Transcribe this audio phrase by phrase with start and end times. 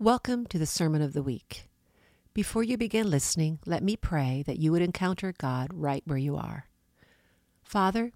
[0.00, 1.68] Welcome to the Sermon of the Week.
[2.32, 6.36] Before you begin listening, let me pray that you would encounter God right where you
[6.36, 6.66] are.
[7.64, 8.12] Father,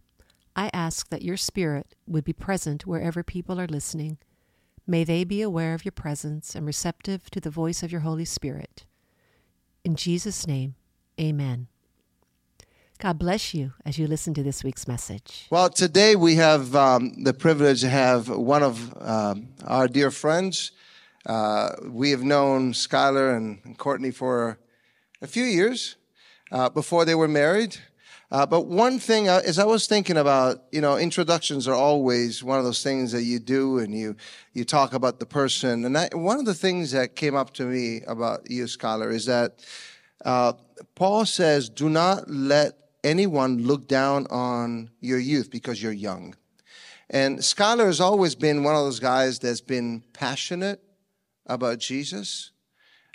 [0.54, 4.18] I ask that your Spirit would be present wherever people are listening.
[4.86, 8.26] May they be aware of your presence and receptive to the voice of your Holy
[8.26, 8.84] Spirit.
[9.82, 10.76] In Jesus' name,
[11.20, 11.66] amen.
[13.00, 15.48] God bless you as you listen to this week's message.
[15.50, 20.70] Well, today we have um, the privilege to have one of um, our dear friends.
[21.24, 24.58] Uh, we have known Skyler and Courtney for
[25.20, 25.96] a few years
[26.50, 27.76] uh, before they were married.
[28.32, 32.42] Uh, but one thing, uh, as I was thinking about, you know, introductions are always
[32.42, 34.16] one of those things that you do and you
[34.54, 35.84] you talk about the person.
[35.84, 39.26] And I, one of the things that came up to me about you, Skyler, is
[39.26, 39.64] that
[40.24, 40.54] uh,
[40.94, 42.72] Paul says, "Do not let
[43.04, 46.34] anyone look down on your youth because you're young."
[47.10, 50.82] And Skyler has always been one of those guys that's been passionate
[51.46, 52.52] about Jesus.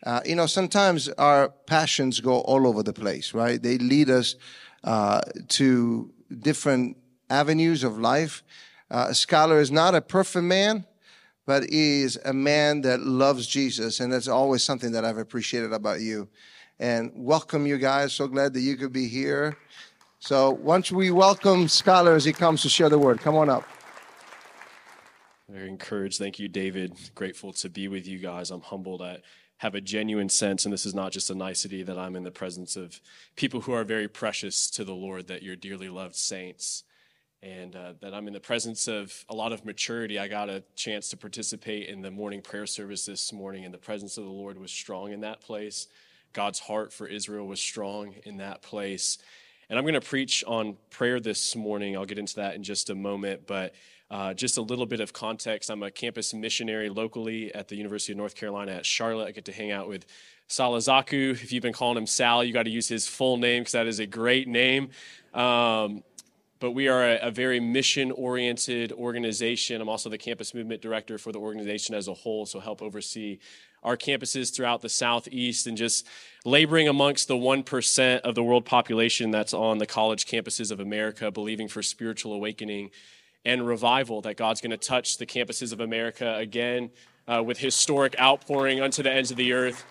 [0.05, 3.61] Uh, you know, sometimes our passions go all over the place, right?
[3.61, 4.35] They lead us
[4.83, 6.97] uh, to different
[7.29, 8.43] avenues of life.
[8.91, 10.85] Uh, Skyler is not a perfect man,
[11.45, 16.01] but is a man that loves Jesus, and that's always something that I've appreciated about
[16.01, 16.27] you.
[16.79, 18.13] And welcome, you guys.
[18.13, 19.57] So glad that you could be here.
[20.19, 23.63] So, once we welcome Skyler as he comes to share the word, come on up.
[25.49, 26.19] Very encouraged.
[26.19, 26.93] Thank you, David.
[27.15, 28.51] Grateful to be with you guys.
[28.51, 29.21] I'm humbled at
[29.59, 32.31] have a genuine sense, and this is not just a nicety, that I'm in the
[32.31, 32.99] presence of
[33.35, 36.83] people who are very precious to the Lord, that you're dearly loved saints,
[37.41, 40.19] and uh, that I'm in the presence of a lot of maturity.
[40.19, 43.79] I got a chance to participate in the morning prayer service this morning, and the
[43.79, 45.87] presence of the Lord was strong in that place.
[46.33, 49.17] God's heart for Israel was strong in that place.
[49.69, 51.97] And I'm going to preach on prayer this morning.
[51.97, 53.75] I'll get into that in just a moment, but
[54.09, 58.13] uh, just a little bit of context I'm a campus missionary locally at the University
[58.13, 59.27] of North Carolina at Charlotte.
[59.27, 60.05] I get to hang out with
[60.47, 61.31] Salazaku.
[61.31, 63.87] If you've been calling him Sal, you got to use his full name because that
[63.87, 64.91] is a great name.
[65.33, 66.03] Um,
[66.59, 69.81] but we are a, a very mission oriented organization.
[69.81, 73.39] I'm also the campus movement director for the organization as a whole, so help oversee
[73.87, 76.05] our campuses throughout the southeast and just
[76.43, 81.31] laboring amongst the 1% of the world population that's on the college campuses of America,
[81.31, 82.91] believing for spiritual awakening
[83.45, 86.91] and revival that God's going to touch the campuses of America again
[87.27, 89.85] uh, with historic outpouring unto the ends of the earth.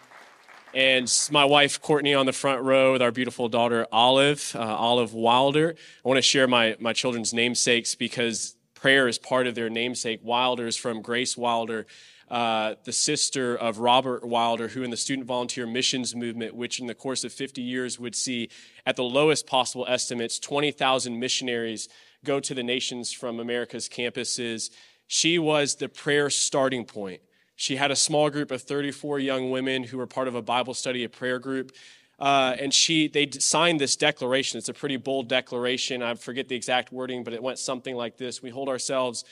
[0.75, 5.15] And my wife, Courtney, on the front row with our beautiful daughter, Olive, uh, Olive
[5.15, 5.75] Wilder.
[6.05, 10.21] I want to share my, my children's namesakes because prayer is part of their namesake.
[10.23, 11.87] Wilder is from Grace Wilder,
[12.29, 16.87] uh, the sister of Robert Wilder, who in the student volunteer missions movement, which in
[16.87, 18.49] the course of 50 years would see,
[18.85, 21.89] at the lowest possible estimates, 20,000 missionaries
[22.25, 24.71] go to the nations from America's campuses.
[25.07, 27.21] She was the prayer starting point.
[27.55, 30.75] She had a small group of 34 young women who were part of a Bible
[30.75, 31.73] study, a prayer group.
[32.19, 34.59] Uh, and she, they signed this declaration.
[34.59, 36.03] It's a pretty bold declaration.
[36.03, 39.25] I forget the exact wording, but it went something like this We hold ourselves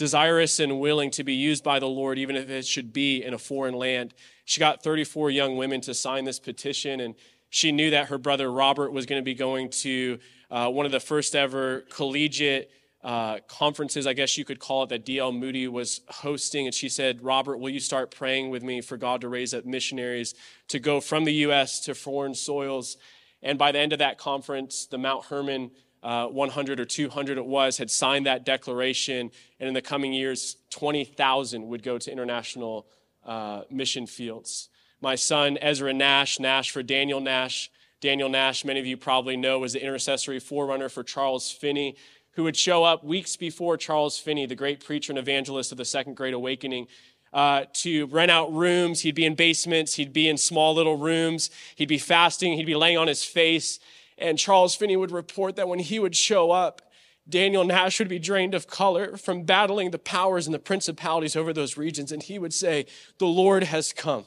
[0.00, 3.34] desirous and willing to be used by the Lord, even if it should be in
[3.34, 4.14] a foreign land.
[4.46, 7.14] She got 34 young women to sign this petition, and
[7.50, 10.18] she knew that her brother Robert was going to be going to
[10.50, 12.70] uh, one of the first ever collegiate
[13.04, 15.32] uh, conferences, I guess you could call it, that D.L.
[15.32, 16.64] Moody was hosting.
[16.64, 19.66] And she said, Robert, will you start praying with me for God to raise up
[19.66, 20.34] missionaries
[20.68, 21.78] to go from the U.S.
[21.80, 22.96] to foreign soils?
[23.42, 25.72] And by the end of that conference, the Mount Hermon
[26.02, 29.30] uh, 100 or 200 it was had signed that declaration.
[29.58, 32.86] And in the coming years, 20,000 would go to international
[33.24, 34.68] uh, mission fields.
[35.00, 39.58] My son, Ezra Nash, Nash for Daniel Nash, Daniel Nash, many of you probably know,
[39.58, 41.96] was the intercessory forerunner for Charles Finney,
[42.32, 45.84] who would show up weeks before Charles Finney, the great preacher and evangelist of the
[45.84, 46.86] Second Great Awakening,
[47.32, 49.02] uh, to rent out rooms.
[49.02, 52.74] He'd be in basements, he'd be in small little rooms, he'd be fasting, he'd be
[52.74, 53.78] laying on his face.
[54.20, 56.82] And Charles Finney would report that when he would show up,
[57.28, 61.52] Daniel Nash would be drained of color from battling the powers and the principalities over
[61.52, 62.12] those regions.
[62.12, 62.86] And he would say,
[63.18, 64.26] The Lord has come.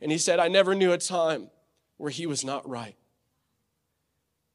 [0.00, 1.50] And he said, I never knew a time
[1.96, 2.96] where he was not right.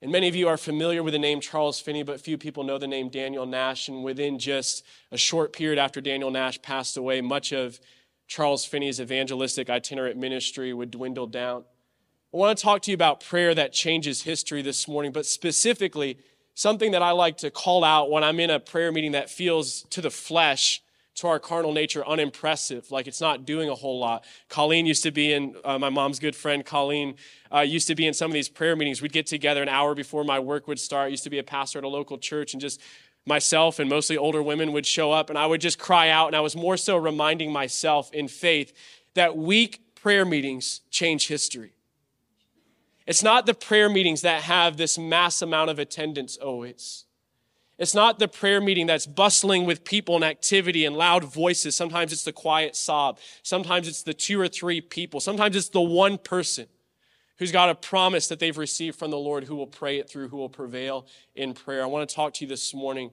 [0.02, 2.78] And many of you are familiar with the name Charles Finney, but few people know
[2.78, 3.88] the name Daniel Nash.
[3.88, 7.80] And within just a short period after Daniel Nash passed away, much of
[8.28, 11.64] Charles Finney's evangelistic itinerant ministry would dwindle down.
[12.34, 16.18] I want to talk to you about prayer that changes history this morning, but specifically,
[16.56, 19.84] something that I like to call out when I'm in a prayer meeting that feels
[19.92, 20.82] to the flesh
[21.16, 24.26] to our carnal nature unimpressive, like it's not doing a whole lot.
[24.50, 27.18] Colleen used to be in, uh, my mom's good friend Colleen
[27.54, 29.00] uh, used to be in some of these prayer meetings.
[29.00, 31.06] We'd get together an hour before my work would start.
[31.06, 32.82] I used to be a pastor at a local church and just
[33.28, 36.28] myself and mostly older women would show up and I would just cry out.
[36.28, 38.74] And I was more so reminding myself in faith
[39.14, 41.74] that weak prayer meetings change history.
[43.06, 47.06] It's not the prayer meetings that have this mass amount of attendance always.
[47.78, 51.76] It's not the prayer meeting that's bustling with people and activity and loud voices.
[51.76, 53.20] Sometimes it's the quiet sob.
[53.42, 55.20] Sometimes it's the two or three people.
[55.20, 56.68] Sometimes it's the one person
[57.38, 60.30] who's got a promise that they've received from the Lord who will pray it through,
[60.30, 61.82] who will prevail in prayer.
[61.84, 63.12] I want to talk to you this morning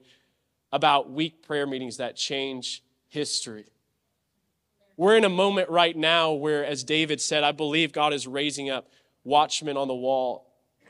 [0.71, 3.65] about weak prayer meetings that change history.
[4.95, 8.69] We're in a moment right now where, as David said, I believe God is raising
[8.69, 8.87] up
[9.23, 10.47] watchmen on the wall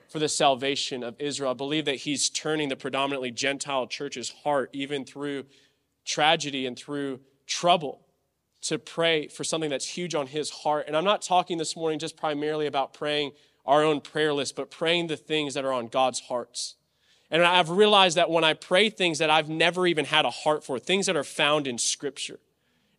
[0.07, 1.51] for the salvation of Israel.
[1.51, 5.45] I believe that he's turning the predominantly Gentile church's heart, even through
[6.05, 8.01] tragedy and through trouble,
[8.61, 10.85] to pray for something that's huge on his heart.
[10.87, 13.31] And I'm not talking this morning just primarily about praying
[13.65, 16.75] our own prayer list, but praying the things that are on God's hearts.
[17.29, 20.65] And I've realized that when I pray things that I've never even had a heart
[20.65, 22.39] for, things that are found in Scripture,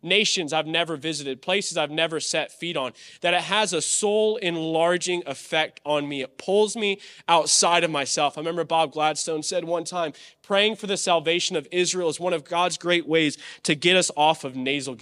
[0.03, 4.37] nations I've never visited, places I've never set feet on, that it has a soul
[4.37, 6.21] enlarging effect on me.
[6.21, 8.37] It pulls me outside of myself.
[8.37, 12.33] I remember Bob Gladstone said one time, praying for the salvation of Israel is one
[12.33, 14.95] of God's great ways to get us off of navel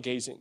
[0.00, 0.40] gazing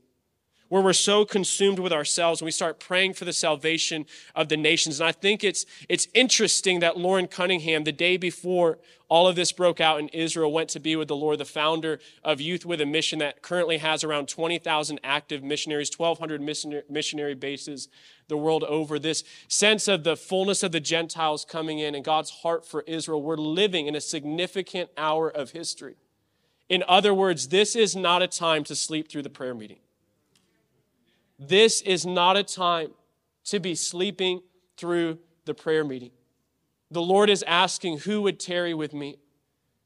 [0.69, 4.05] where we're so consumed with ourselves and we start praying for the salvation
[4.35, 4.99] of the nations.
[4.99, 8.77] And I think it's, it's interesting that Loren Cunningham, the day before
[9.09, 11.99] all of this broke out in Israel, went to be with the Lord, the founder
[12.23, 16.39] of Youth with a Mission that currently has around 20,000 active missionaries, 1,200
[16.89, 17.89] missionary bases
[18.27, 18.99] the world over.
[18.99, 23.23] This sense of the fullness of the Gentiles coming in and God's heart for Israel.
[23.23, 25.95] We're living in a significant hour of history.
[26.69, 29.79] In other words, this is not a time to sleep through the prayer meeting.
[31.39, 32.91] This is not a time
[33.45, 34.41] to be sleeping
[34.75, 36.11] through the prayer meeting.
[36.91, 39.17] The Lord is asking who would tarry with me.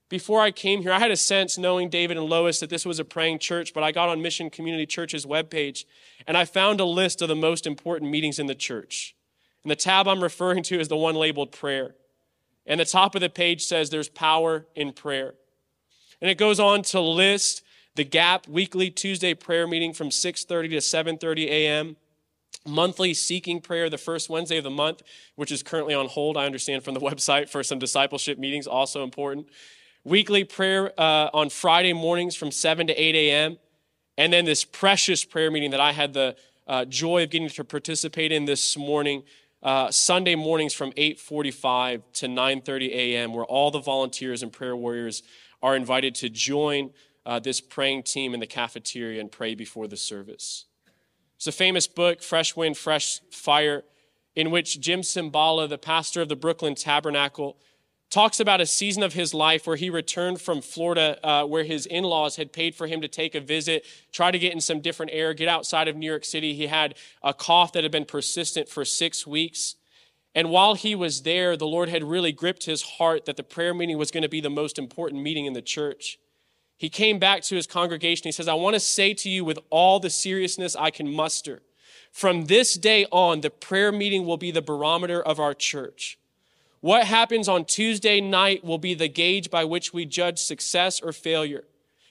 [0.09, 2.99] Before I came here, I had a sense, knowing David and Lois, that this was
[2.99, 5.85] a praying church, but I got on Mission Community Church's webpage
[6.27, 9.15] and I found a list of the most important meetings in the church.
[9.63, 11.95] And the tab I'm referring to is the one labeled prayer.
[12.65, 15.33] And the top of the page says there's power in prayer.
[16.21, 17.62] And it goes on to list
[17.95, 21.95] the Gap weekly Tuesday prayer meeting from 6:30 to 7:30 a.m.
[22.65, 25.01] Monthly seeking prayer the first Wednesday of the month,
[25.35, 29.03] which is currently on hold, I understand from the website for some discipleship meetings, also
[29.03, 29.47] important.
[30.05, 33.57] Weekly prayer uh, on Friday mornings from 7 to 8 a.m.
[34.17, 36.35] And then this precious prayer meeting that I had the
[36.67, 39.23] uh, joy of getting to participate in this morning,
[39.61, 45.23] uh, Sunday mornings from 8:45 to 9:30 a.m., where all the volunteers and prayer warriors
[45.61, 46.91] are invited to join
[47.25, 50.65] uh, this praying team in the cafeteria and pray before the service.
[51.35, 53.83] It's a famous book, Fresh Wind, Fresh Fire,
[54.35, 57.57] in which Jim Cymbala, the pastor of the Brooklyn Tabernacle,
[58.09, 61.85] talks about a season of his life where he returned from Florida, uh, where his
[61.87, 64.81] in laws had paid for him to take a visit, try to get in some
[64.81, 66.53] different air, get outside of New York City.
[66.53, 69.75] He had a cough that had been persistent for six weeks.
[70.35, 73.73] And while he was there, the Lord had really gripped his heart that the prayer
[73.73, 76.19] meeting was going to be the most important meeting in the church
[76.83, 78.25] he came back to his congregation.
[78.25, 81.61] He says, I want to say to you with all the seriousness I can muster,
[82.11, 86.19] from this day on, the prayer meeting will be the barometer of our church.
[86.81, 91.13] What happens on Tuesday night will be the gauge by which we judge success or
[91.13, 91.63] failure,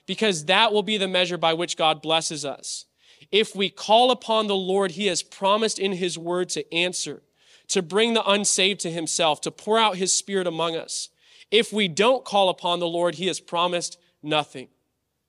[0.06, 2.86] because that will be the measure by which God blesses us.
[3.30, 7.20] If we call upon the Lord, He has promised in His word to answer,
[7.68, 11.10] to bring the unsaved to Himself, to pour out His Spirit among us.
[11.50, 14.68] If we don't call upon the Lord, He has promised Nothing.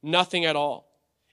[0.01, 0.89] Nothing at all.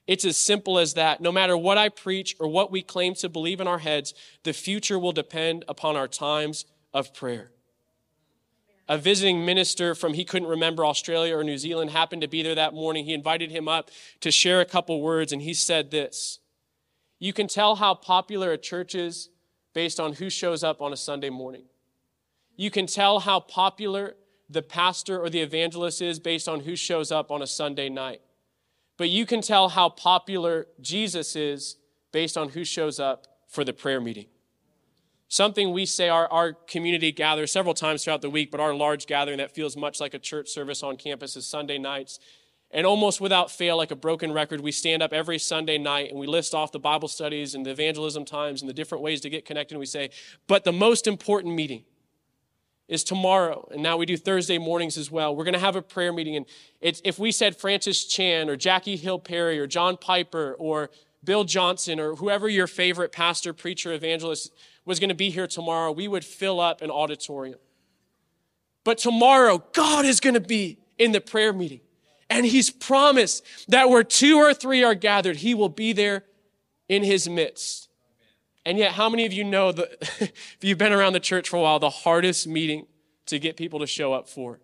[0.07, 1.21] It's as simple as that.
[1.21, 4.13] No matter what I preach or what we claim to believe in our heads,
[4.43, 7.51] the future will depend upon our times of prayer.
[8.89, 12.55] A visiting minister from he couldn't remember Australia or New Zealand happened to be there
[12.55, 13.05] that morning.
[13.05, 13.89] He invited him up
[14.19, 16.39] to share a couple words, and he said this
[17.19, 19.29] You can tell how popular a church is
[19.73, 21.63] based on who shows up on a Sunday morning.
[22.57, 24.15] You can tell how popular
[24.51, 28.21] the pastor or the evangelist is based on who shows up on a Sunday night.
[28.97, 31.77] But you can tell how popular Jesus is
[32.11, 34.27] based on who shows up for the prayer meeting.
[35.27, 39.07] Something we say our, our community gathers several times throughout the week, but our large
[39.07, 42.19] gathering that feels much like a church service on campus is Sunday nights.
[42.69, 46.19] And almost without fail, like a broken record, we stand up every Sunday night and
[46.19, 49.29] we list off the Bible studies and the evangelism times and the different ways to
[49.29, 49.75] get connected.
[49.75, 50.09] And we say,
[50.47, 51.85] but the most important meeting,
[52.87, 53.67] is tomorrow.
[53.71, 55.35] And now we do Thursday mornings as well.
[55.35, 56.35] We're going to have a prayer meeting.
[56.35, 56.45] And
[56.81, 60.89] if we said Francis Chan or Jackie Hill Perry or John Piper or
[61.23, 64.51] Bill Johnson or whoever your favorite pastor, preacher, evangelist
[64.85, 67.59] was going to be here tomorrow, we would fill up an auditorium.
[68.83, 71.81] But tomorrow, God is going to be in the prayer meeting.
[72.29, 76.23] And he's promised that where two or three are gathered, he will be there
[76.89, 77.89] in his midst.
[78.65, 79.89] And yet, how many of you know that
[80.21, 82.85] if you've been around the church for a while, the hardest meeting
[83.25, 84.59] to get people to show up for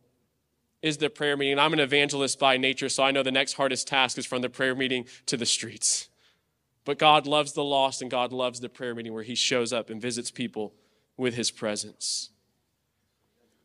[0.82, 1.58] is the prayer meeting.
[1.58, 4.50] I'm an evangelist by nature, so I know the next hardest task is from the
[4.50, 6.10] prayer meeting to the streets.
[6.86, 9.90] But God loves the lost, and God loves the prayer meeting where He shows up
[9.90, 10.74] and visits people
[11.18, 12.30] with His presence.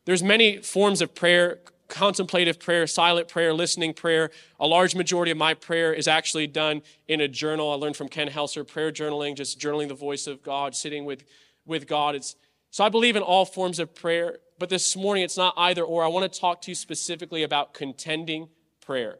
[0.05, 4.31] There's many forms of prayer contemplative prayer, silent prayer, listening prayer.
[4.59, 7.71] A large majority of my prayer is actually done in a journal.
[7.71, 11.23] I learned from Ken Helser, prayer journaling, just journaling the voice of God, sitting with,
[11.65, 12.15] with God.
[12.15, 12.35] It's,
[12.71, 16.03] so I believe in all forms of prayer, but this morning it's not either or.
[16.03, 18.49] I want to talk to you specifically about contending
[18.81, 19.19] prayer.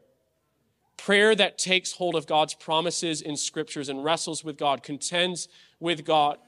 [0.96, 5.48] Prayer that takes hold of God's promises in scriptures and wrestles with God, contends
[5.80, 6.38] with God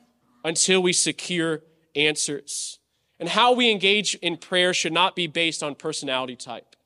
[0.45, 1.63] until we secure
[1.95, 2.79] answers.
[3.19, 6.77] And how we engage in prayer should not be based on personality type.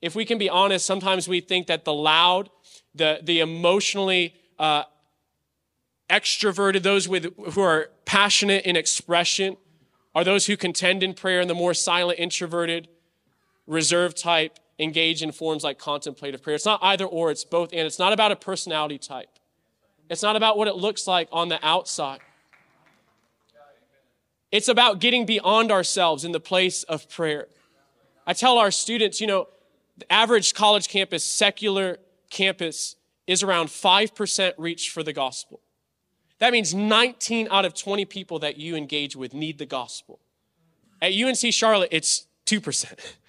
[0.00, 2.50] If we can be honest, sometimes we think that the loud,
[2.94, 4.84] the, the emotionally uh,
[6.10, 9.56] extroverted, those with, who are passionate in expression,
[10.14, 12.88] are those who contend in prayer, and the more silent, introverted,
[13.66, 16.56] reserved type engage in forms like contemplative prayer.
[16.56, 17.82] It's not either or, it's both and.
[17.82, 19.28] It's not about a personality type.
[20.10, 22.20] It's not about what it looks like on the outside.
[24.54, 27.48] It's about getting beyond ourselves in the place of prayer.
[28.24, 29.48] I tell our students, you know,
[29.98, 31.98] the average college campus, secular
[32.30, 32.94] campus,
[33.26, 35.60] is around 5% reach for the gospel.
[36.38, 40.20] That means 19 out of 20 people that you engage with need the gospel.
[41.02, 42.94] At UNC Charlotte, it's 2%.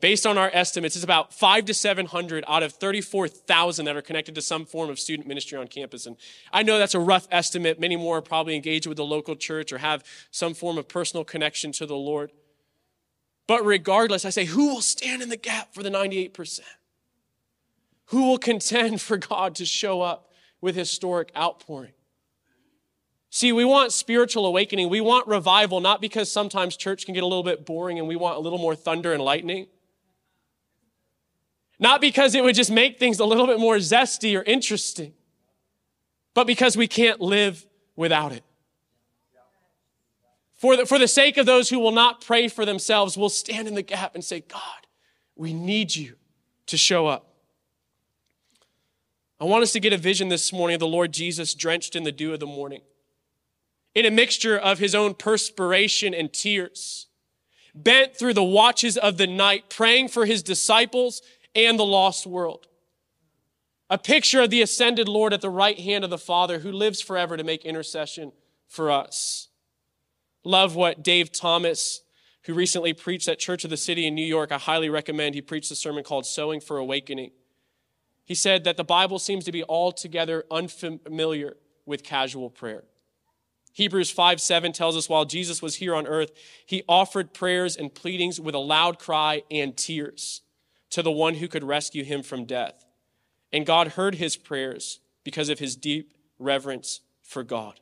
[0.00, 4.34] Based on our estimates, it's about five to 700 out of 34,000 that are connected
[4.34, 6.06] to some form of student ministry on campus.
[6.06, 6.16] And
[6.52, 7.78] I know that's a rough estimate.
[7.78, 11.22] Many more are probably engaged with the local church or have some form of personal
[11.22, 12.32] connection to the Lord.
[13.46, 16.60] But regardless, I say, who will stand in the gap for the 98%?
[18.06, 20.30] Who will contend for God to show up
[20.62, 21.92] with historic outpouring?
[23.28, 24.88] See, we want spiritual awakening.
[24.88, 28.16] We want revival, not because sometimes church can get a little bit boring and we
[28.16, 29.66] want a little more thunder and lightning.
[31.80, 35.14] Not because it would just make things a little bit more zesty or interesting,
[36.34, 38.44] but because we can't live without it.
[40.54, 43.66] For the, for the sake of those who will not pray for themselves, we'll stand
[43.66, 44.86] in the gap and say, God,
[45.34, 46.16] we need you
[46.66, 47.32] to show up.
[49.40, 52.02] I want us to get a vision this morning of the Lord Jesus drenched in
[52.02, 52.82] the dew of the morning,
[53.94, 57.06] in a mixture of his own perspiration and tears,
[57.74, 61.22] bent through the watches of the night, praying for his disciples
[61.54, 62.66] and the lost world.
[63.88, 67.00] A picture of the ascended Lord at the right hand of the Father who lives
[67.00, 68.32] forever to make intercession
[68.68, 69.48] for us.
[70.44, 72.02] Love what Dave Thomas,
[72.44, 75.34] who recently preached at Church of the City in New York, I highly recommend.
[75.34, 77.32] He preached a sermon called Sowing for Awakening.
[78.24, 82.84] He said that the Bible seems to be altogether unfamiliar with casual prayer.
[83.72, 86.30] Hebrews 5 7 tells us while Jesus was here on earth,
[86.64, 90.42] he offered prayers and pleadings with a loud cry and tears
[90.90, 92.84] to the one who could rescue him from death.
[93.52, 97.80] And God heard his prayers because of his deep reverence for God.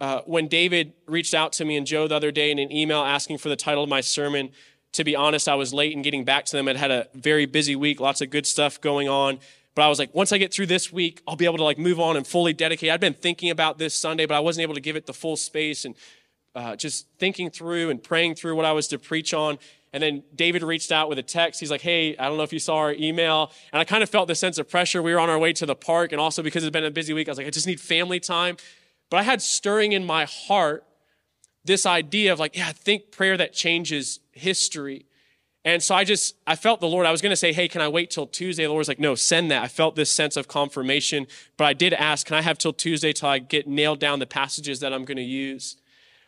[0.00, 3.02] Uh, when David reached out to me and Joe the other day in an email
[3.02, 4.50] asking for the title of my sermon,
[4.92, 6.68] to be honest, I was late in getting back to them.
[6.68, 9.38] I'd had a very busy week, lots of good stuff going on.
[9.74, 11.78] But I was like, once I get through this week, I'll be able to like
[11.78, 12.90] move on and fully dedicate.
[12.90, 15.36] I'd been thinking about this Sunday, but I wasn't able to give it the full
[15.36, 15.94] space and
[16.54, 19.58] uh, just thinking through and praying through what I was to preach on.
[19.92, 21.58] And then David reached out with a text.
[21.60, 23.50] He's like, Hey, I don't know if you saw our email.
[23.72, 25.02] And I kind of felt the sense of pressure.
[25.02, 26.12] We were on our way to the park.
[26.12, 28.20] And also because it's been a busy week, I was like, I just need family
[28.20, 28.56] time.
[29.10, 30.84] But I had stirring in my heart
[31.64, 35.06] this idea of like, yeah, I think prayer that changes history.
[35.64, 37.04] And so I just, I felt the Lord.
[37.04, 38.62] I was going to say, hey, can I wait till Tuesday?
[38.62, 39.62] The Lord was like, no, send that.
[39.62, 41.26] I felt this sense of confirmation.
[41.58, 44.26] But I did ask, can I have till Tuesday till I get nailed down the
[44.26, 45.76] passages that I'm going to use?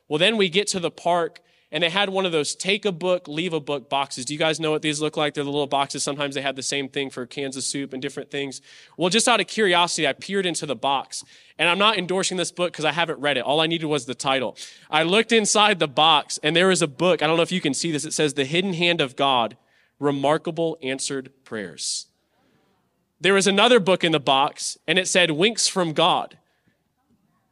[0.06, 1.40] Well, then we get to the park
[1.72, 4.26] and they had one of those take a book, leave a book boxes.
[4.26, 5.32] Do you guys know what these look like?
[5.32, 6.02] They're the little boxes.
[6.02, 8.60] Sometimes they have the same thing for cans of soup and different things.
[8.98, 11.24] Well, just out of curiosity, I peered into the box.
[11.58, 13.40] And I'm not endorsing this book because I haven't read it.
[13.40, 14.54] All I needed was the title.
[14.90, 17.22] I looked inside the box and there is a book.
[17.22, 18.04] I don't know if you can see this.
[18.04, 19.56] It says The Hidden Hand of God,
[19.98, 22.06] Remarkable Answered Prayers.
[23.18, 26.36] There was another book in the box and it said Winks from God.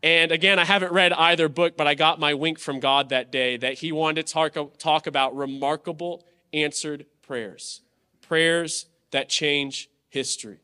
[0.02, 3.30] And again, I haven't read either book, but I got my wink from God that
[3.30, 7.83] day that He wanted to talk, talk about remarkable answered prayers,
[8.23, 10.61] prayers that change history.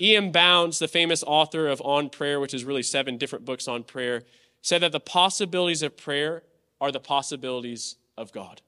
[0.00, 0.32] E.M.
[0.32, 4.22] Bounds, the famous author of On Prayer, which is really seven different books on prayer,
[4.60, 6.42] said that the possibilities of prayer
[6.80, 8.60] are the possibilities of God.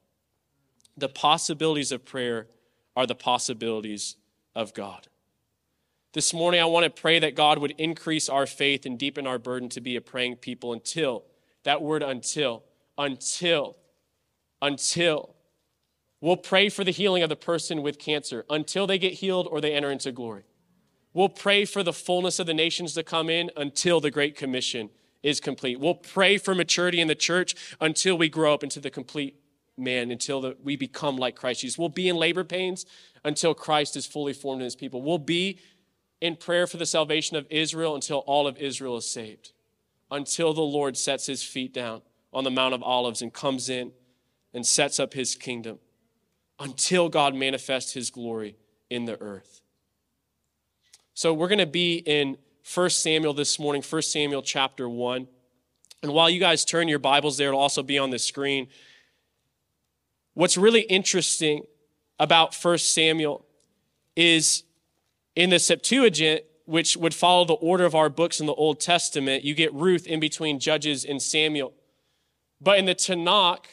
[0.96, 2.46] The possibilities of prayer
[2.96, 4.16] are the possibilities
[4.54, 5.08] of God.
[6.14, 9.36] This morning, I want to pray that God would increase our faith and deepen our
[9.36, 11.24] burden to be a praying people until,
[11.64, 12.62] that word until,
[12.96, 13.74] until,
[14.62, 15.34] until.
[16.20, 19.60] We'll pray for the healing of the person with cancer until they get healed or
[19.60, 20.44] they enter into glory.
[21.12, 24.90] We'll pray for the fullness of the nations to come in until the Great Commission
[25.24, 25.80] is complete.
[25.80, 29.40] We'll pray for maturity in the church until we grow up into the complete
[29.76, 31.76] man, until the, we become like Christ Jesus.
[31.76, 32.86] We'll be in labor pains
[33.24, 35.02] until Christ is fully formed in his people.
[35.02, 35.58] We'll be
[36.24, 39.52] in prayer for the salvation of Israel until all of Israel is saved,
[40.10, 42.00] until the Lord sets his feet down
[42.32, 43.92] on the Mount of Olives and comes in
[44.54, 45.80] and sets up his kingdom,
[46.58, 48.56] until God manifests his glory
[48.88, 49.60] in the earth.
[51.12, 52.38] So we're going to be in
[52.72, 55.28] 1 Samuel this morning, 1 Samuel chapter 1.
[56.02, 58.68] And while you guys turn your Bibles there, it'll also be on the screen.
[60.32, 61.64] What's really interesting
[62.18, 63.44] about 1 Samuel
[64.16, 64.62] is
[65.36, 69.44] in the Septuagint, which would follow the order of our books in the Old Testament,
[69.44, 71.74] you get Ruth in between Judges and Samuel.
[72.60, 73.64] But in the Tanakh,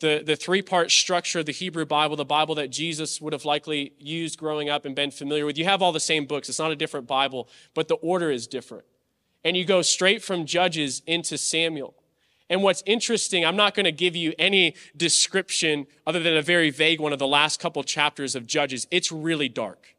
[0.00, 3.44] the, the three part structure of the Hebrew Bible, the Bible that Jesus would have
[3.44, 5.58] likely used growing up and been familiar with.
[5.58, 6.48] You have all the same books.
[6.48, 8.84] It's not a different Bible, but the order is different.
[9.44, 11.94] And you go straight from Judges into Samuel.
[12.50, 16.70] And what's interesting, I'm not going to give you any description other than a very
[16.70, 18.86] vague one of the last couple chapters of Judges.
[18.90, 19.96] It's really dark.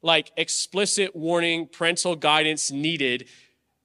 [0.00, 3.28] Like explicit warning, parental guidance needed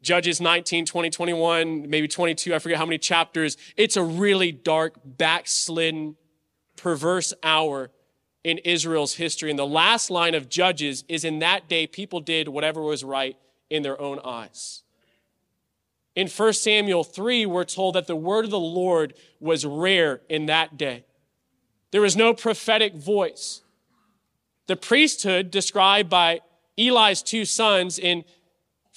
[0.04, 3.56] Judges 19, 20, 21, maybe 22, I forget how many chapters.
[3.78, 6.18] It's a really dark, backslidden,
[6.76, 7.90] perverse hour
[8.44, 9.50] in Israel's history.
[9.50, 13.38] And the last line of Judges is in that day, people did whatever was right
[13.70, 14.84] in their own eyes.
[16.16, 20.48] In 1 Samuel 3, we're told that the word of the Lord was rare in
[20.48, 21.06] that day.
[21.92, 23.62] There was no prophetic voice.
[24.68, 26.42] The priesthood described by
[26.78, 28.24] Eli's two sons in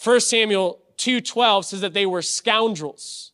[0.02, 3.32] 1 Samuel 2:12 says that they were scoundrels.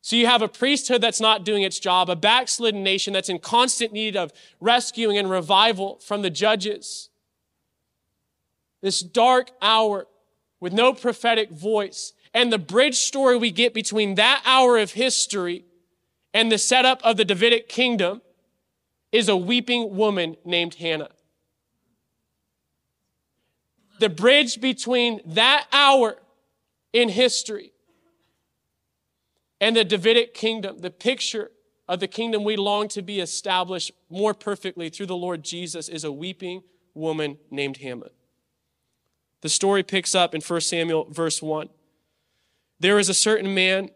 [0.00, 3.40] So you have a priesthood that's not doing its job, a backslidden nation that's in
[3.40, 7.10] constant need of rescuing and revival from the judges.
[8.80, 10.06] This dark hour
[10.60, 15.64] with no prophetic voice and the bridge story we get between that hour of history
[16.32, 18.22] and the setup of the Davidic kingdom
[19.12, 21.10] is a weeping woman named Hannah
[23.98, 26.16] the bridge between that hour
[26.92, 27.72] in history
[29.60, 31.50] and the Davidic kingdom, the picture
[31.88, 36.04] of the kingdom we long to be established more perfectly through the Lord Jesus, is
[36.04, 36.62] a weeping
[36.94, 38.10] woman named Hannah.
[39.40, 41.68] The story picks up in 1 Samuel, verse 1.
[42.80, 43.90] There is a certain man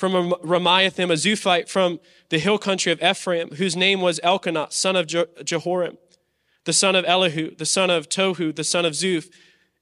[0.00, 4.96] from Ramathaim, a Zuphite from the hill country of Ephraim, whose name was Elkanah, son
[4.96, 5.96] of Jehoram
[6.64, 9.28] the son of Elihu, the son of Tohu, the son of Zuph,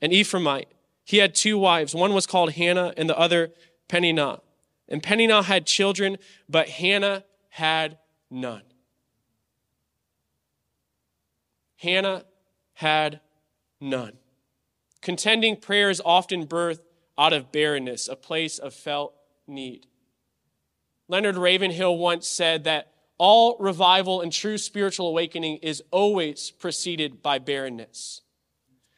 [0.00, 0.66] an Ephraimite.
[1.04, 1.94] He had two wives.
[1.94, 3.50] One was called Hannah and the other
[3.88, 4.40] Peninnah.
[4.88, 7.98] And Peninnah had children, but Hannah had
[8.31, 8.62] none.
[11.76, 12.24] Hannah
[12.74, 13.20] had
[13.81, 14.14] none.
[15.00, 16.81] Contending prayers often birth
[17.16, 19.14] out of barrenness, a place of felt
[19.46, 19.87] need.
[21.09, 27.38] Leonard Ravenhill once said that all revival and true spiritual awakening is always preceded by
[27.38, 28.23] barrenness.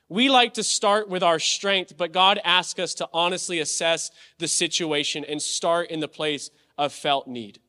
[0.09, 4.49] We like to start with our strength, but God asks us to honestly assess the
[4.49, 7.61] situation and start in the place of felt need.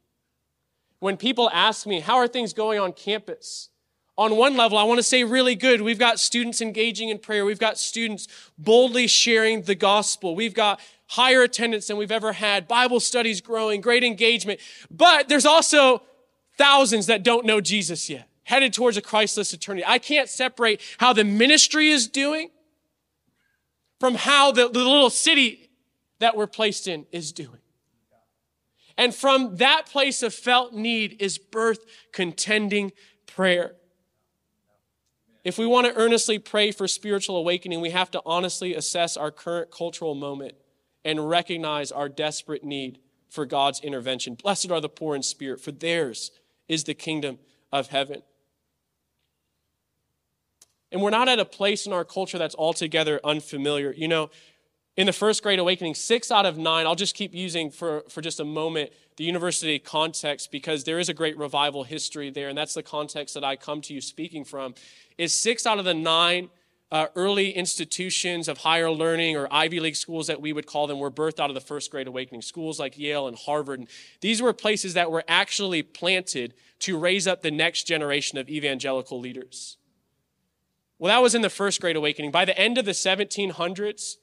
[0.99, 3.69] When people ask me, How are things going on campus?
[4.17, 5.82] On one level, I want to say really good.
[5.82, 7.45] We've got students engaging in prayer.
[7.45, 8.27] We've got students
[8.58, 10.36] boldly sharing the gospel.
[10.36, 10.80] We've got
[11.12, 14.62] higher attendance than we've ever had, Bible studies growing, great engagement.
[14.89, 16.04] But there's also
[16.58, 19.84] thousands that don't know Jesus yet, headed towards a Christless eternity.
[19.86, 22.50] I can't separate how the ministry is doing
[24.00, 25.69] from how the, the little city
[26.19, 27.60] that we're placed in is doing.
[28.97, 31.80] And from that place of felt need is birth
[32.13, 32.93] contending
[33.28, 33.74] prayer.
[35.43, 39.32] If we want to earnestly pray for spiritual awakening, we have to honestly assess our
[39.32, 40.56] current cultural moment
[41.03, 44.35] and recognize our desperate need for God's intervention.
[44.35, 46.31] Blessed are the poor in spirit, for theirs
[46.67, 47.39] is the kingdom
[47.71, 48.21] of heaven.
[50.91, 53.93] And we're not at a place in our culture that's altogether unfamiliar.
[53.93, 54.29] You know,
[54.97, 58.21] in the first great awakening, six out of nine, I'll just keep using for, for
[58.21, 62.57] just a moment the university context because there is a great revival history there, and
[62.57, 64.75] that's the context that I come to you speaking from.
[65.17, 66.49] Is six out of the nine
[66.91, 70.99] uh, early institutions of higher learning or Ivy League schools that we would call them
[70.99, 72.41] were birthed out of the First Great Awakening.
[72.41, 73.80] Schools like Yale and Harvard.
[73.80, 73.88] And
[74.19, 79.19] these were places that were actually planted to raise up the next generation of evangelical
[79.19, 79.77] leaders.
[80.99, 82.32] Well, that was in the first Great Awakening.
[82.32, 84.17] By the end of the 1700s,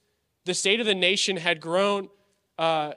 [0.44, 2.08] the state of the nation had grown
[2.58, 2.92] uh,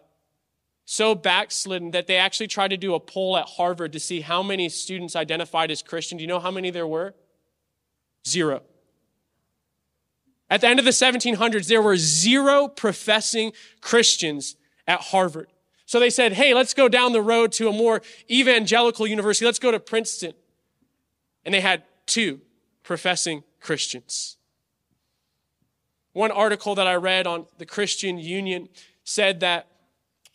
[0.83, 4.43] so backslidden that they actually tried to do a poll at Harvard to see how
[4.43, 6.17] many students identified as Christian.
[6.17, 7.15] Do you know how many there were?
[8.27, 8.63] Zero.
[10.51, 15.47] At the end of the 1700s, there were zero professing Christians at Harvard.
[15.85, 19.45] So they said, hey, let's go down the road to a more evangelical university.
[19.45, 20.33] Let's go to Princeton.
[21.45, 22.41] And they had two
[22.83, 24.35] professing Christians.
[26.11, 28.67] One article that I read on the Christian Union
[29.05, 29.67] said that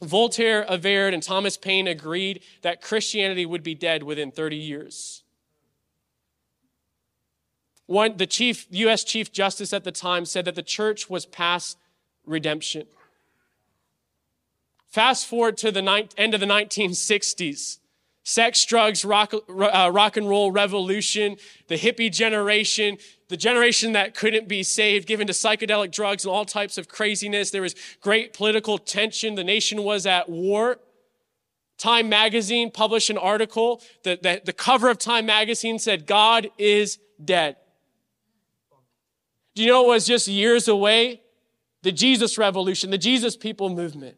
[0.02, 5.24] Voltaire, averred, and Thomas Paine agreed that Christianity would be dead within 30 years.
[7.87, 9.05] One, the chief, U.S.
[9.05, 11.79] Chief Justice at the time said that the church was past
[12.25, 12.87] redemption.
[14.88, 17.79] Fast forward to the ni- end of the 1960s
[18.27, 21.37] sex, drugs, rock, uh, rock and roll revolution,
[21.68, 26.44] the hippie generation, the generation that couldn't be saved, given to psychedelic drugs and all
[26.44, 27.53] types of craziness.
[27.53, 29.37] There was great political tension.
[29.37, 30.81] The nation was at war.
[31.79, 36.99] Time magazine published an article that, that the cover of Time magazine said, God is
[37.25, 37.57] dead.
[39.57, 41.23] Do you know it was just years away?
[41.83, 44.16] The Jesus revolution, the Jesus people movement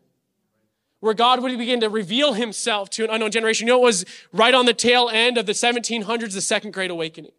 [1.01, 3.69] where God would begin to reveal himself to an unknown generation.
[3.69, 6.91] You know, it was right on the tail end of the 1700s, the Second Great
[6.91, 7.31] Awakening.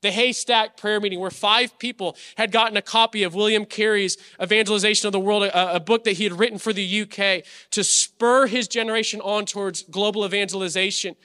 [0.00, 5.06] The Haystack prayer meeting, where five people had gotten a copy of William Carey's Evangelization
[5.06, 8.46] of the World, a, a book that he had written for the UK to spur
[8.46, 11.16] his generation on towards global evangelization.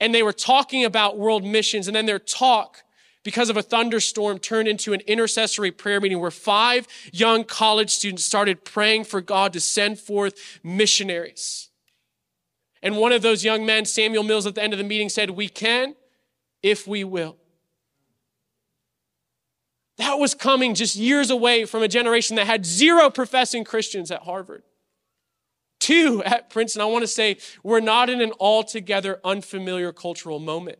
[0.00, 2.82] And they were talking about world missions, and then their talk
[3.22, 8.24] because of a thunderstorm turned into an intercessory prayer meeting where five young college students
[8.24, 11.68] started praying for God to send forth missionaries.
[12.82, 15.30] And one of those young men, Samuel Mills, at the end of the meeting said,
[15.30, 15.94] We can
[16.62, 17.36] if we will.
[19.98, 24.22] That was coming just years away from a generation that had zero professing Christians at
[24.22, 24.62] Harvard.
[25.78, 26.80] Two at Princeton.
[26.80, 30.78] I want to say we're not in an altogether unfamiliar cultural moment.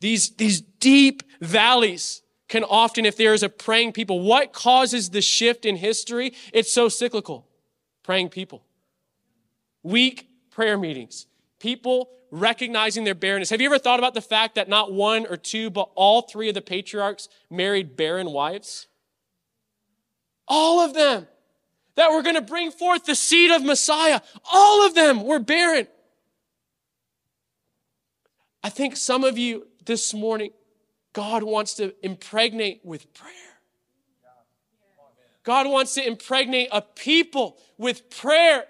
[0.00, 5.20] These, these deep valleys can often, if there is a praying people, what causes the
[5.20, 6.32] shift in history?
[6.52, 7.46] It's so cyclical.
[8.02, 8.64] Praying people.
[9.82, 11.26] Weak prayer meetings.
[11.58, 13.50] People recognizing their barrenness.
[13.50, 16.48] Have you ever thought about the fact that not one or two, but all three
[16.48, 18.88] of the patriarchs married barren wives?
[20.46, 21.26] All of them
[21.96, 24.20] that were going to bring forth the seed of Messiah.
[24.52, 25.88] All of them were barren.
[28.62, 30.50] I think some of you this morning,
[31.12, 33.32] God wants to impregnate with prayer.
[35.42, 38.64] God wants to impregnate a people with prayer.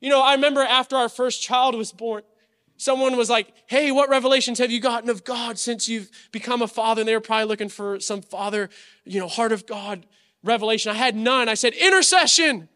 [0.00, 2.22] You know, I remember after our first child was born,
[2.76, 6.68] someone was like, Hey, what revelations have you gotten of God since you've become a
[6.68, 7.02] father?
[7.02, 8.68] And they were probably looking for some father,
[9.04, 10.06] you know, heart of God
[10.42, 10.90] revelation.
[10.90, 11.48] I had none.
[11.48, 12.68] I said, Intercession.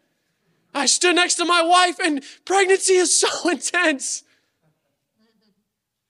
[0.73, 4.23] I stood next to my wife, and pregnancy is so intense.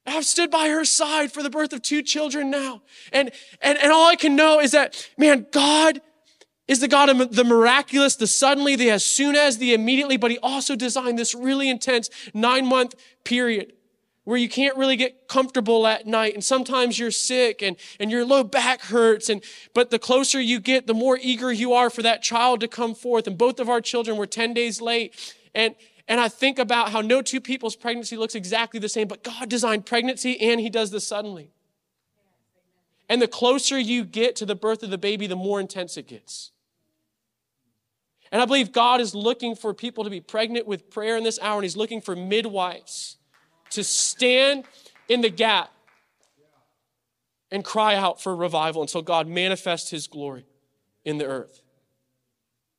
[0.06, 2.82] I've stood by her side for the birth of two children now.
[3.12, 6.02] And, and, and all I can know is that, man, God
[6.68, 10.32] is the God of the miraculous, the suddenly, the as soon as, the immediately, but
[10.32, 13.74] he also designed this really intense nine month period
[14.26, 16.34] where you can't really get comfortable at night.
[16.34, 19.30] And sometimes you're sick and, and your low back hurts.
[19.30, 22.68] And but the closer you get the more eager you are for that child to
[22.68, 23.28] come forth.
[23.28, 25.36] And both of our children were 10 days late.
[25.54, 25.76] And
[26.08, 29.50] and I think about how no two people's pregnancy looks exactly the same, but God
[29.50, 31.52] designed pregnancy and He does this suddenly.
[33.10, 36.08] And the closer you get to the birth of the baby, the more intense it
[36.08, 36.52] gets.
[38.32, 41.39] And I believe God is looking for people to be pregnant with prayer in this
[41.41, 43.18] hour, and He's looking for midwives
[43.72, 44.65] to stand
[45.08, 45.72] in the gap
[47.52, 50.46] and cry out for revival until God manifests His glory
[51.04, 51.62] in the earth.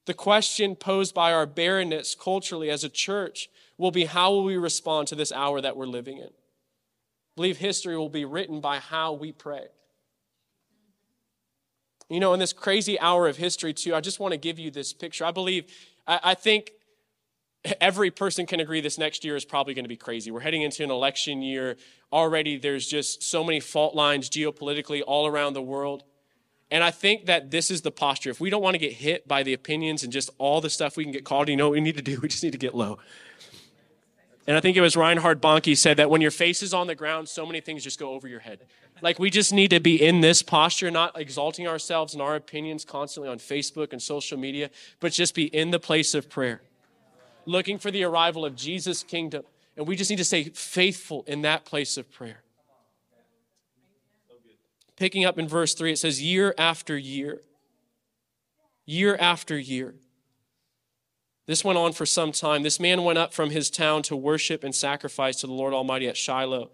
[0.07, 4.57] The question posed by our barrenness culturally as a church will be how will we
[4.57, 6.29] respond to this hour that we're living in?
[6.29, 9.67] I believe history will be written by how we pray.
[12.09, 14.71] You know, in this crazy hour of history, too, I just want to give you
[14.71, 15.25] this picture.
[15.25, 15.65] I believe,
[16.07, 16.71] I, I think
[17.81, 20.31] every person can agree this next year is probably going to be crazy.
[20.31, 21.77] We're heading into an election year.
[22.13, 26.05] Already, there's just so many fault lines geopolitically all around the world.
[26.71, 28.31] And I think that this is the posture.
[28.31, 30.97] If we don't want to get hit by the opinions and just all the stuff
[30.97, 32.21] we can get called, you know what we need to do?
[32.27, 32.99] We just need to get low.
[34.49, 36.95] And I think it was Reinhard Bonnke said that when your face is on the
[36.95, 38.61] ground, so many things just go over your head.
[39.03, 42.85] Like we just need to be in this posture, not exalting ourselves and our opinions
[42.85, 46.63] constantly on Facebook and social media, but just be in the place of prayer,
[47.45, 49.43] looking for the arrival of Jesus' kingdom.
[49.77, 52.43] And we just need to stay faithful in that place of prayer.
[54.97, 57.43] Picking up in verse 3, it says, year after year,
[58.85, 59.95] year after year.
[61.47, 62.63] This went on for some time.
[62.63, 66.09] This man went up from his town to worship and sacrifice to the Lord Almighty
[66.09, 66.71] at Shiloh,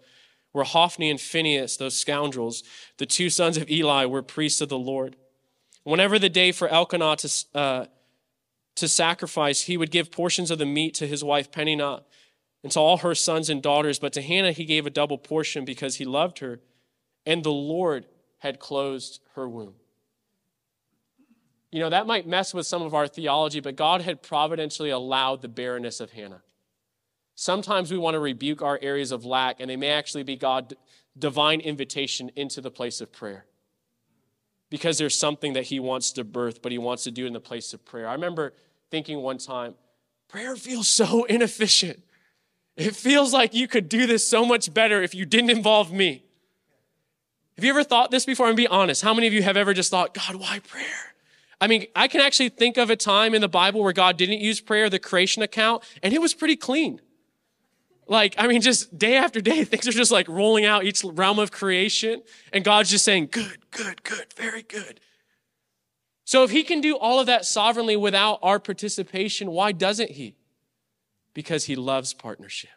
[0.51, 2.63] where Hophni and Phinehas, those scoundrels,
[2.97, 5.15] the two sons of Eli, were priests of the Lord.
[5.83, 7.85] Whenever the day for Elkanah to, uh,
[8.75, 12.03] to sacrifice, he would give portions of the meat to his wife Peninnah
[12.63, 13.99] and to all her sons and daughters.
[13.99, 16.61] But to Hannah he gave a double portion because he loved her,
[17.25, 18.05] and the Lord
[18.43, 19.73] had closed her womb.
[21.71, 25.41] You know, that might mess with some of our theology, but God had providentially allowed
[25.41, 26.41] the barrenness of Hannah.
[27.35, 30.73] Sometimes we want to rebuke our areas of lack, and they may actually be God's
[31.17, 33.45] divine invitation into the place of prayer
[34.69, 37.39] because there's something that he wants to birth, but he wants to do in the
[37.39, 38.09] place of prayer.
[38.09, 38.53] I remember
[38.91, 39.75] thinking one time,
[40.27, 42.03] prayer feels so inefficient.
[42.75, 46.25] It feels like you could do this so much better if you didn't involve me.
[47.55, 48.47] Have you ever thought this before?
[48.47, 49.01] And be honest.
[49.01, 51.13] How many of you have ever just thought, God, why prayer?
[51.61, 54.39] I mean, I can actually think of a time in the Bible where God didn't
[54.39, 56.99] use prayer, the creation account, and it was pretty clean.
[58.07, 61.39] Like, I mean, just day after day, things are just like rolling out each realm
[61.39, 64.99] of creation, and God's just saying, good, good, good, very good.
[66.25, 70.35] So if he can do all of that sovereignly without our participation, why doesn't he?
[71.33, 72.71] Because he loves partnership.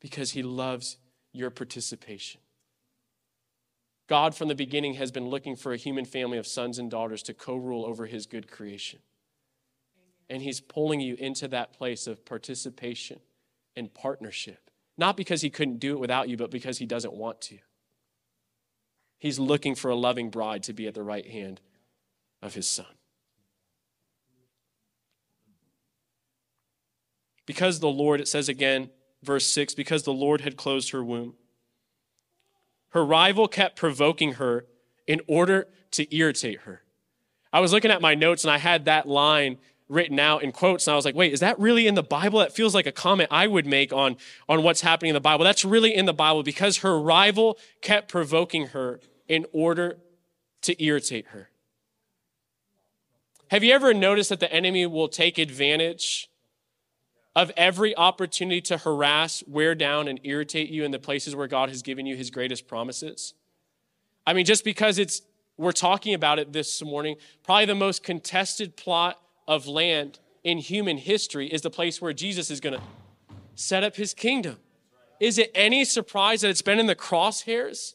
[0.00, 0.98] Because he loves
[1.32, 2.40] your participation.
[4.06, 7.22] God, from the beginning, has been looking for a human family of sons and daughters
[7.24, 9.00] to co rule over his good creation.
[10.30, 13.20] And he's pulling you into that place of participation
[13.76, 14.70] and partnership.
[14.98, 17.58] Not because he couldn't do it without you, but because he doesn't want to.
[19.18, 21.60] He's looking for a loving bride to be at the right hand
[22.42, 22.86] of his son.
[27.46, 28.90] Because the Lord, it says again,
[29.22, 31.34] verse 6, because the Lord had closed her womb.
[32.96, 34.64] Her rival kept provoking her
[35.06, 36.80] in order to irritate her.
[37.52, 40.86] I was looking at my notes and I had that line written out in quotes
[40.86, 42.38] and I was like, wait, is that really in the Bible?
[42.38, 44.16] That feels like a comment I would make on,
[44.48, 45.44] on what's happening in the Bible.
[45.44, 49.98] That's really in the Bible because her rival kept provoking her in order
[50.62, 51.50] to irritate her.
[53.50, 56.30] Have you ever noticed that the enemy will take advantage
[57.36, 61.68] of every opportunity to harass, wear down, and irritate you in the places where God
[61.68, 63.34] has given you his greatest promises?
[64.26, 65.20] I mean, just because it's
[65.58, 70.96] we're talking about it this morning, probably the most contested plot of land in human
[70.96, 72.80] history is the place where Jesus is to
[73.54, 74.56] set up his kingdom.
[75.20, 77.94] Is it any surprise that it's been in the crosshairs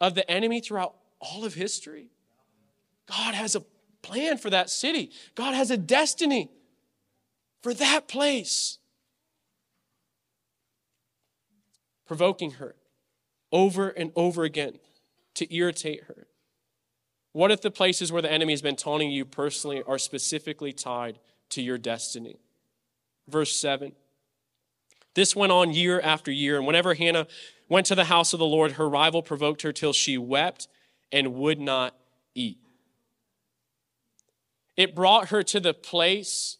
[0.00, 2.08] of the enemy throughout all of history?
[3.06, 3.64] God has a
[4.02, 6.50] plan for that city, God has a destiny
[7.62, 8.78] for that place.
[12.06, 12.74] Provoking her
[13.50, 14.78] over and over again
[15.34, 16.26] to irritate her.
[17.32, 21.18] What if the places where the enemy has been taunting you personally are specifically tied
[21.50, 22.36] to your destiny?
[23.28, 23.92] Verse 7.
[25.14, 27.26] This went on year after year, and whenever Hannah
[27.68, 30.68] went to the house of the Lord, her rival provoked her till she wept
[31.10, 31.94] and would not
[32.34, 32.58] eat.
[34.76, 36.58] It brought her to the place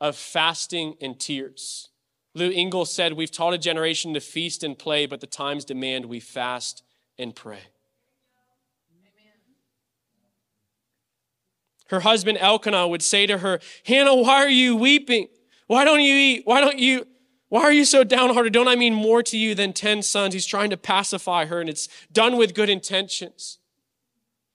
[0.00, 1.88] of fasting and tears.
[2.34, 6.06] Lou Engle said, We've taught a generation to feast and play, but the times demand
[6.06, 6.82] we fast
[7.18, 7.60] and pray.
[11.88, 15.26] Her husband Elkanah would say to her, Hannah, why are you weeping?
[15.66, 16.42] Why don't you eat?
[16.44, 17.06] Why don't you?
[17.48, 18.52] Why are you so downhearted?
[18.52, 20.32] Don't I mean more to you than 10 sons?
[20.32, 23.58] He's trying to pacify her, and it's done with good intentions.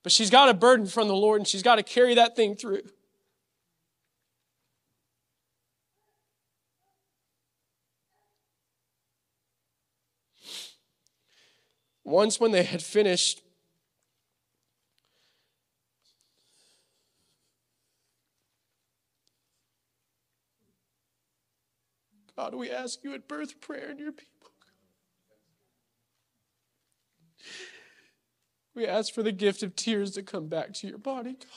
[0.02, 2.56] But she's got a burden from the Lord, and she's got to carry that thing
[2.56, 2.84] through.
[12.06, 13.42] Once, when they had finished
[22.38, 24.52] God, we ask you at birth prayer in your people.
[28.76, 31.50] We ask for the gift of tears to come back to your body, God.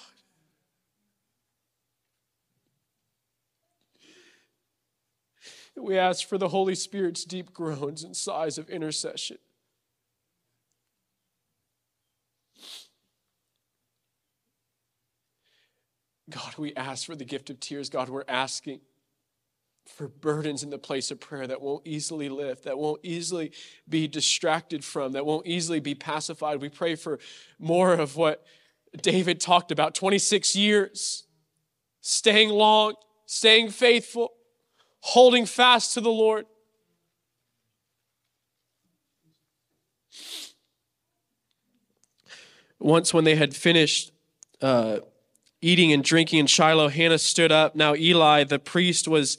[5.77, 9.39] We ask for the Holy Spirit's deep groans and sighs of intercession.
[16.31, 17.89] God, we ask for the gift of tears.
[17.89, 18.81] God, we're asking
[19.87, 23.53] for burdens in the place of prayer that won't easily lift, that won't easily
[23.89, 26.61] be distracted from, that won't easily be pacified.
[26.61, 27.19] We pray for
[27.59, 28.45] more of what
[29.01, 31.25] David talked about 26 years,
[32.03, 34.33] staying long, staying faithful,
[35.01, 36.45] holding fast to the Lord.
[42.81, 44.13] once, when they had finished
[44.61, 44.99] uh,
[45.61, 47.75] eating and drinking in Shiloh, Hannah stood up.
[47.75, 49.39] Now, Eli, the priest, was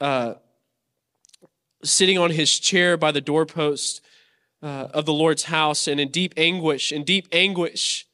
[0.00, 0.34] uh,
[1.84, 4.00] sitting on his chair by the doorpost
[4.62, 8.06] uh, of the Lord's house, and in deep anguish, in deep anguish,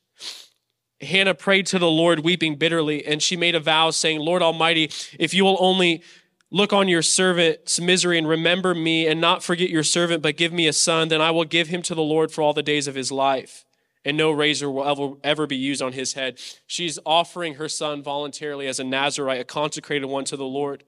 [1.00, 4.90] Hannah prayed to the Lord, weeping bitterly, and she made a vow, saying, Lord Almighty,
[5.18, 6.02] if you will only
[6.50, 10.52] look on your servant's misery and remember me, and not forget your servant, but give
[10.52, 12.88] me a son, then I will give him to the Lord for all the days
[12.88, 13.64] of his life,
[14.04, 16.38] and no razor will ever, ever be used on his head.
[16.66, 20.84] She's offering her son voluntarily as a Nazarite, a consecrated one to the Lord.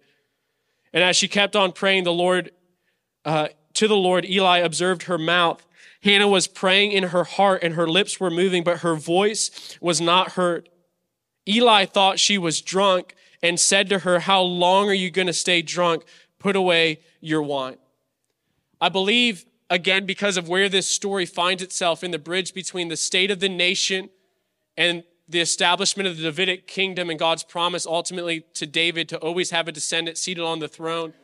[0.92, 2.52] And as she kept on praying, the Lord,
[3.24, 5.66] uh, to the Lord, Eli observed her mouth
[6.02, 10.00] Hannah was praying in her heart and her lips were moving, but her voice was
[10.00, 10.68] not heard.
[11.48, 15.32] Eli thought she was drunk and said to her, How long are you going to
[15.32, 16.04] stay drunk?
[16.38, 17.76] Put away your wine.
[18.80, 22.96] I believe, again, because of where this story finds itself in the bridge between the
[22.96, 24.10] state of the nation
[24.76, 29.50] and the establishment of the Davidic kingdom and God's promise ultimately to David to always
[29.50, 31.14] have a descendant seated on the throne.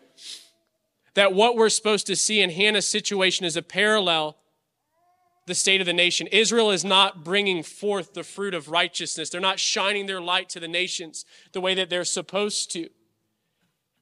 [1.14, 4.36] That what we're supposed to see in Hannah's situation is a parallel
[5.46, 6.26] the state of the nation.
[6.28, 9.30] Israel is not bringing forth the fruit of righteousness.
[9.30, 12.88] They're not shining their light to the nations the way that they're supposed to.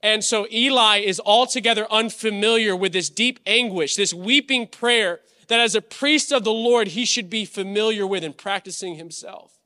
[0.05, 5.75] And so Eli is altogether unfamiliar with this deep anguish, this weeping prayer that as
[5.75, 9.59] a priest of the Lord, he should be familiar with and practicing himself.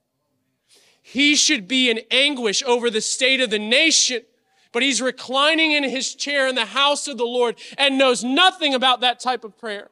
[1.03, 4.23] He should be in anguish over the state of the nation,
[4.71, 8.75] but he's reclining in his chair in the house of the Lord and knows nothing
[8.75, 9.89] about that type of prayer.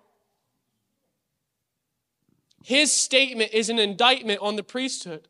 [2.63, 5.27] His statement is an indictment on the priesthood.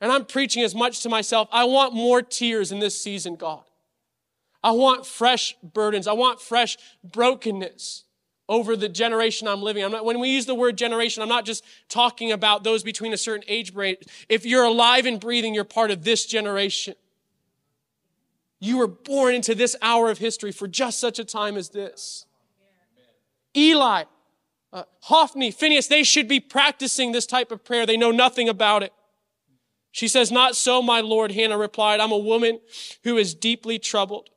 [0.00, 1.48] And I'm preaching as much to myself.
[1.52, 3.62] I want more tears in this season, God.
[4.62, 6.06] I want fresh burdens.
[6.06, 8.04] I want fresh brokenness
[8.48, 9.84] over the generation I'm living.
[9.84, 13.12] I'm not, when we use the word generation, I'm not just talking about those between
[13.12, 14.08] a certain age bracket.
[14.28, 16.94] If you're alive and breathing, you're part of this generation.
[18.58, 22.26] You were born into this hour of history for just such a time as this.
[23.56, 24.04] Eli,
[24.72, 27.86] uh, Hophni, Phinehas, they should be practicing this type of prayer.
[27.86, 28.92] They know nothing about it.
[29.92, 31.32] She says, Not so, my Lord.
[31.32, 32.60] Hannah replied, I'm a woman
[33.04, 34.30] who is deeply troubled.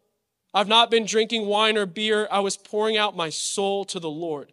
[0.53, 2.27] I've not been drinking wine or beer.
[2.31, 4.51] I was pouring out my soul to the Lord.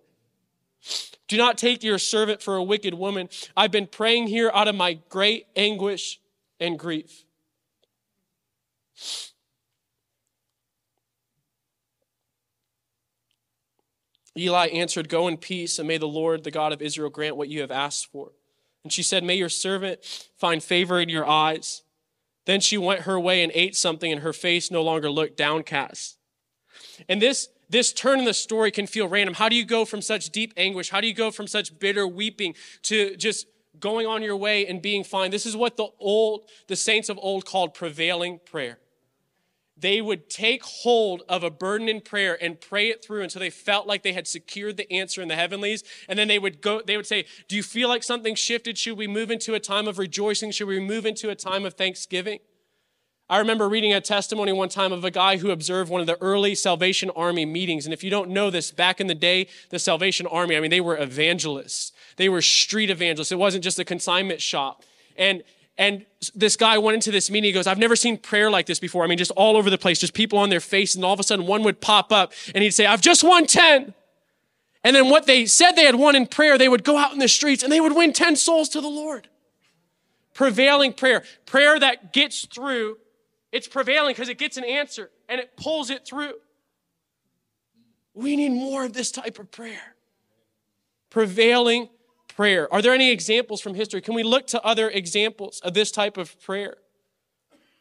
[1.28, 3.28] Do not take your servant for a wicked woman.
[3.56, 6.18] I've been praying here out of my great anguish
[6.58, 7.24] and grief.
[14.36, 17.48] Eli answered, Go in peace, and may the Lord, the God of Israel, grant what
[17.48, 18.32] you have asked for.
[18.84, 20.00] And she said, May your servant
[20.38, 21.82] find favor in your eyes.
[22.46, 26.18] Then she went her way and ate something, and her face no longer looked downcast.
[27.08, 29.34] And this, this turn in the story can feel random.
[29.34, 30.90] How do you go from such deep anguish?
[30.90, 33.46] How do you go from such bitter weeping to just
[33.78, 35.30] going on your way and being fine?
[35.30, 38.78] This is what the old, the saints of old called prevailing prayer
[39.80, 43.50] they would take hold of a burden in prayer and pray it through until they
[43.50, 45.82] felt like they had secured the answer in the heavenlies.
[46.08, 48.78] And then they would go, they would say, Do you feel like something shifted?
[48.78, 50.50] Should we move into a time of rejoicing?
[50.50, 52.40] Should we move into a time of thanksgiving?
[53.30, 56.20] I remember reading a testimony one time of a guy who observed one of the
[56.20, 57.86] early Salvation Army meetings.
[57.86, 60.72] And if you don't know this, back in the day, the Salvation Army, I mean,
[60.72, 61.92] they were evangelists.
[62.16, 63.30] They were street evangelists.
[63.30, 64.82] It wasn't just a consignment shop.
[65.16, 65.44] And
[65.80, 67.48] and this guy went into this meeting.
[67.48, 69.02] He goes, I've never seen prayer like this before.
[69.02, 70.94] I mean, just all over the place, just people on their face.
[70.94, 73.46] And all of a sudden, one would pop up and he'd say, I've just won
[73.46, 73.94] 10.
[74.84, 77.18] And then what they said they had won in prayer, they would go out in
[77.18, 79.28] the streets and they would win 10 souls to the Lord.
[80.34, 82.98] Prevailing prayer, prayer that gets through.
[83.50, 86.34] It's prevailing because it gets an answer and it pulls it through.
[88.12, 89.96] We need more of this type of prayer.
[91.08, 91.88] Prevailing
[92.40, 92.72] prayer.
[92.72, 94.00] Are there any examples from history?
[94.00, 96.78] Can we look to other examples of this type of prayer?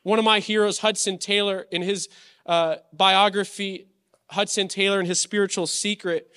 [0.04, 2.10] One of my heroes, Hudson Taylor, in his
[2.46, 3.88] uh, biography,
[4.32, 6.28] Hudson Taylor and his spiritual secret,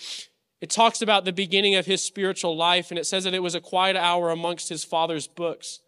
[0.60, 3.56] it talks about the beginning of his spiritual life, and it says that it was
[3.56, 5.80] a quiet hour amongst his father's books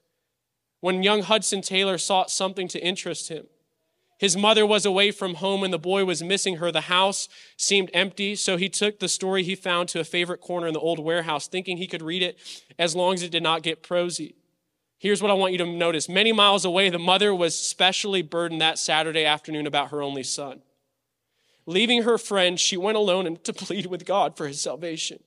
[0.81, 3.47] when young Hudson Taylor sought something to interest him.
[4.19, 6.71] His mother was away from home and the boy was missing her.
[6.71, 10.67] The house seemed empty, so he took the story he found to a favorite corner
[10.67, 12.39] in the old warehouse, thinking he could read it
[12.79, 14.37] as long as it did not get prosy.
[14.99, 16.09] Here's what I want you to notice.
[16.09, 20.63] Many miles away, the mother was specially burdened that Saturday afternoon about her only son.
[21.67, 25.23] Leaving her friend, she went alone to plead with God for his salvation.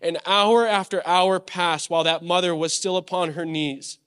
[0.00, 3.98] An hour after hour passed while that mother was still upon her knees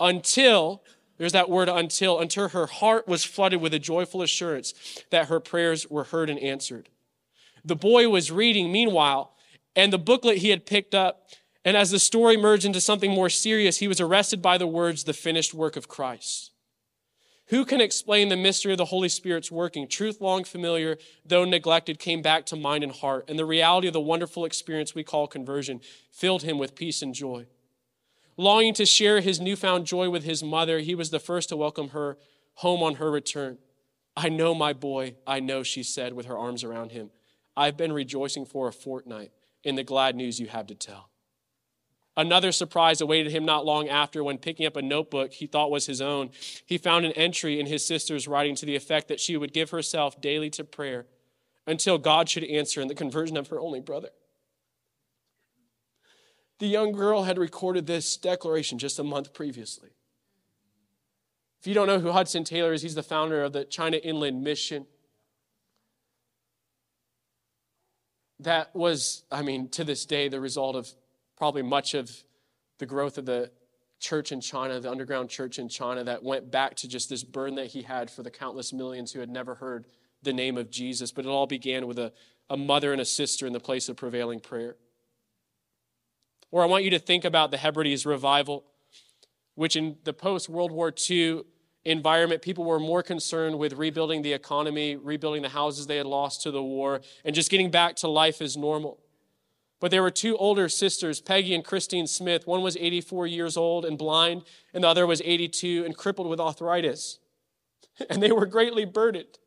[0.00, 0.82] until
[1.18, 4.74] there's that word until, until her heart was flooded with a joyful assurance
[5.10, 6.88] that her prayers were heard and answered.
[7.64, 9.34] The boy was reading, meanwhile,
[9.74, 11.28] and the booklet he had picked up
[11.66, 15.02] And as the story merged into something more serious, he was arrested by the words,
[15.02, 16.52] the finished work of Christ.
[17.48, 19.88] Who can explain the mystery of the Holy Spirit's working?
[19.88, 23.94] Truth long familiar, though neglected, came back to mind and heart, and the reality of
[23.94, 25.80] the wonderful experience we call conversion
[26.12, 27.46] filled him with peace and joy.
[28.36, 31.88] Longing to share his newfound joy with his mother, he was the first to welcome
[31.88, 32.18] her
[32.54, 33.58] home on her return.
[34.16, 37.10] I know, my boy, I know, she said with her arms around him.
[37.56, 39.32] I've been rejoicing for a fortnight
[39.64, 41.10] in the glad news you have to tell.
[42.18, 45.84] Another surprise awaited him not long after when, picking up a notebook he thought was
[45.84, 46.30] his own,
[46.64, 49.70] he found an entry in his sister's writing to the effect that she would give
[49.70, 51.06] herself daily to prayer
[51.66, 54.10] until God should answer in the conversion of her only brother.
[56.58, 59.90] The young girl had recorded this declaration just a month previously.
[61.60, 64.42] If you don't know who Hudson Taylor is, he's the founder of the China Inland
[64.42, 64.86] Mission.
[68.40, 70.88] That was, I mean, to this day, the result of
[71.36, 72.10] probably much of
[72.78, 73.50] the growth of the
[73.98, 77.54] church in China, the underground church in China, that went back to just this burn
[77.56, 79.86] that he had for the countless millions who had never heard
[80.22, 81.12] the name of Jesus.
[81.12, 82.12] But it all began with a,
[82.48, 84.76] a mother and a sister in the place of prevailing prayer.
[86.56, 88.64] Or I want you to think about the Hebrides revival,
[89.56, 91.42] which in the post World War II
[91.84, 96.40] environment, people were more concerned with rebuilding the economy, rebuilding the houses they had lost
[96.44, 98.98] to the war, and just getting back to life as normal.
[99.80, 102.46] But there were two older sisters, Peggy and Christine Smith.
[102.46, 106.40] One was 84 years old and blind, and the other was 82 and crippled with
[106.40, 107.18] arthritis.
[108.08, 109.38] And they were greatly burdened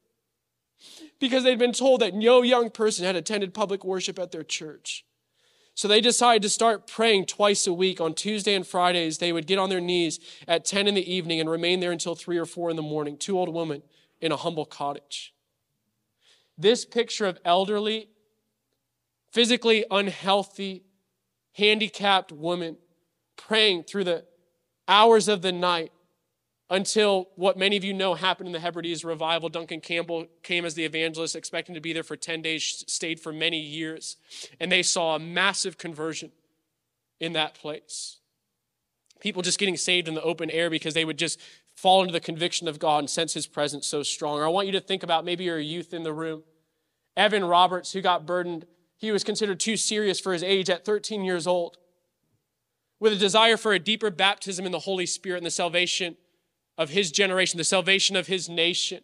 [1.20, 5.06] because they'd been told that no young person had attended public worship at their church.
[5.80, 8.02] So they decided to start praying twice a week.
[8.02, 11.40] On Tuesday and Fridays, they would get on their knees at 10 in the evening
[11.40, 13.82] and remain there until 3 or 4 in the morning, two old women
[14.20, 15.34] in a humble cottage.
[16.58, 18.10] This picture of elderly
[19.32, 20.84] physically unhealthy,
[21.54, 22.76] handicapped woman
[23.38, 24.26] praying through the
[24.86, 25.94] hours of the night
[26.70, 29.50] until what many of you know happened in the Hebrides revival.
[29.50, 33.34] Duncan Campbell came as the evangelist, expecting to be there for 10 days, stayed for
[33.34, 34.18] many years,
[34.60, 36.32] and they saw a massive conversion
[37.20, 38.18] in that place.
[39.20, 41.40] People just getting saved in the open air because they would just
[41.76, 44.38] fall into the conviction of God and sense his presence so strong.
[44.40, 46.44] Or I want you to think about maybe you're a youth in the room.
[47.18, 48.66] Evan Roberts, who got burdened
[49.00, 51.78] he was considered too serious for his age at 13 years old.
[53.00, 56.18] With a desire for a deeper baptism in the Holy Spirit and the salvation
[56.80, 59.02] of his generation, the salvation of his nation.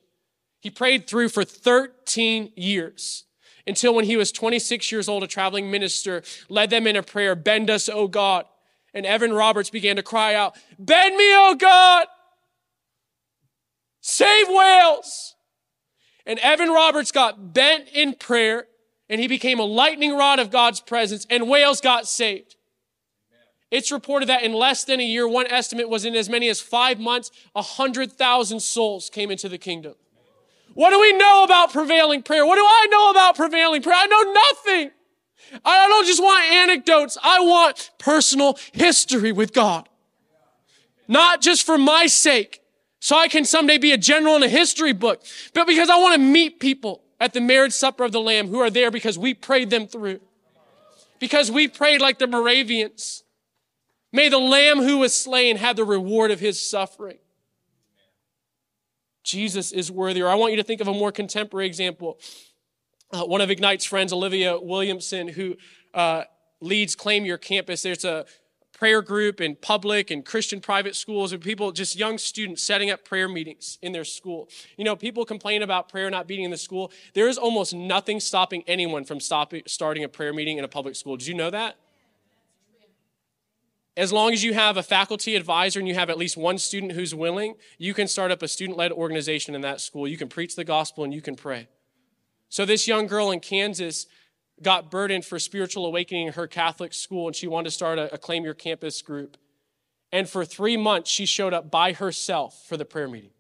[0.62, 3.26] He prayed through for 13 years
[3.68, 7.36] until when he was 26 years old, a traveling minister led them in a prayer,
[7.36, 8.46] Bend us, O God.
[8.94, 12.08] And Evan Roberts began to cry out, Bend me, O God!
[14.00, 15.36] Save Wales!
[16.26, 18.68] And Evan Roberts got bent in prayer
[19.10, 22.55] and he became a lightning rod of God's presence, and Wales got saved.
[23.72, 26.62] It's reported that in less than a year, one estimate was in as many as
[26.62, 29.96] five months, 100,000 souls came into the kingdom.
[30.76, 32.46] What do we know about prevailing prayer?
[32.46, 33.98] What do I know about prevailing prayer?
[33.98, 34.92] I know nothing.
[35.64, 37.18] I don't just want anecdotes.
[37.24, 39.88] I want personal history with God.
[41.08, 42.62] Not just for my sake,
[43.00, 45.22] so I can someday be a general in a history book,
[45.54, 48.60] but because I want to meet people at the marriage supper of the Lamb who
[48.60, 50.20] are there because we prayed them through.
[51.20, 53.24] Because we prayed like the Moravians.
[54.16, 57.18] May the Lamb who was slain have the reward of his suffering.
[59.26, 60.22] Jesus is worthy.
[60.22, 62.18] Or I want you to think of a more contemporary example.
[63.12, 65.58] Uh, one of Ignite's friends, Olivia Williamson, who
[65.94, 66.24] uh,
[66.62, 67.82] leads Claim Your Campus.
[67.82, 68.26] There's a
[68.72, 73.04] prayer group in public and Christian private schools and people, just young students setting up
[73.04, 74.48] prayer meetings in their school.
[74.78, 76.94] You know, people complain about prayer not being in the school.
[77.14, 80.96] There is almost nothing stopping anyone from stopping, starting a prayer meeting in a public
[80.96, 81.18] school.
[81.18, 81.76] Did you know that?
[83.98, 86.92] As long as you have a faculty advisor and you have at least one student
[86.92, 90.08] who's willing, you can start up a student led organization in that school.
[90.08, 91.70] You can preach the gospel and you can pray.
[92.50, 94.06] So, this young girl in Kansas,
[94.62, 98.14] got burdened for spiritual awakening in her Catholic school and she wanted to start a,
[98.14, 99.38] a Claim Your Campus group.
[100.12, 103.32] And for three months, she showed up by herself for the prayer meeting,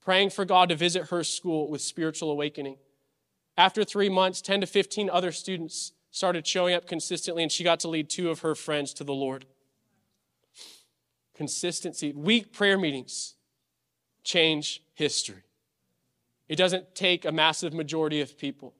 [0.00, 2.76] praying for God to visit her school with spiritual awakening.
[3.56, 7.80] After three months, 10 to 15 other students started showing up consistently, and she got
[7.80, 9.46] to lead two of her friends to the Lord.
[11.34, 13.34] Consistency, weak prayer meetings
[14.22, 15.42] change history.
[16.48, 18.74] It doesn't take a massive majority of people.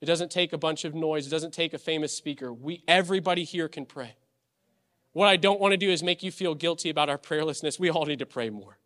[0.00, 1.26] It doesn't take a bunch of noise.
[1.26, 2.52] It doesn't take a famous speaker.
[2.52, 4.16] We, everybody here can pray.
[5.12, 7.78] What I don't want to do is make you feel guilty about our prayerlessness.
[7.78, 8.78] We all need to pray more.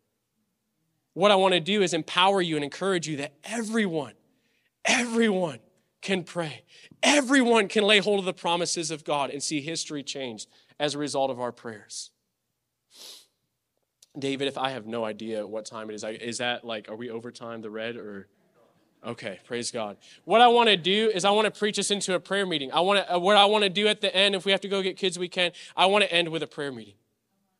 [1.13, 4.13] What I want to do is empower you and encourage you that everyone,
[4.85, 5.59] everyone
[6.01, 6.63] can pray.
[7.03, 10.47] Everyone can lay hold of the promises of God and see history changed
[10.79, 12.11] as a result of our prayers.
[14.17, 17.09] David, if I have no idea what time it is, is that like, are we
[17.09, 18.27] overtime, the red, or?
[19.05, 19.97] Okay, praise God.
[20.25, 22.71] What I want to do is I want to preach us into a prayer meeting.
[22.71, 24.61] I want to, uh, what I want to do at the end, if we have
[24.61, 25.51] to go get kids, we can.
[25.75, 26.95] I want to end with a prayer meeting.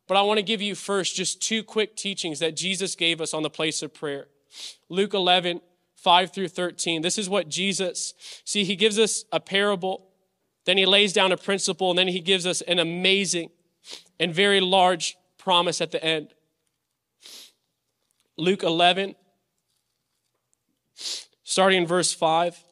[0.08, 3.32] But I want to give you first just two quick teachings that Jesus gave us
[3.32, 4.26] on the place of prayer.
[4.88, 5.60] Luke 11,
[6.02, 7.02] 5 through 13.
[7.02, 10.10] This is what Jesus, see, he gives us a parable,
[10.64, 13.50] then he lays down a principle, and then he gives us an amazing
[14.20, 16.34] and very large promise at the end.
[18.36, 19.16] Luke 11,
[21.42, 22.62] starting in verse 5.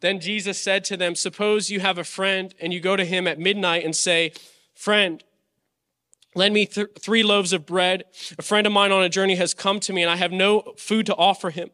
[0.00, 3.26] Then Jesus said to them, Suppose you have a friend and you go to him
[3.26, 4.32] at midnight and say,
[4.74, 5.22] Friend,
[6.34, 8.04] lend me th- three loaves of bread.
[8.38, 10.74] A friend of mine on a journey has come to me and I have no
[10.76, 11.70] food to offer him.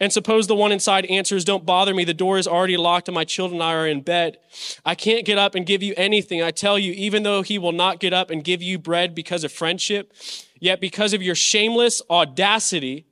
[0.00, 2.04] And suppose the one inside answers, Don't bother me.
[2.04, 4.38] The door is already locked and my children and I are in bed.
[4.82, 6.42] I can't get up and give you anything.
[6.42, 9.44] I tell you, even though he will not get up and give you bread because
[9.44, 10.12] of friendship,
[10.60, 13.06] Yet because of your shameless audacity,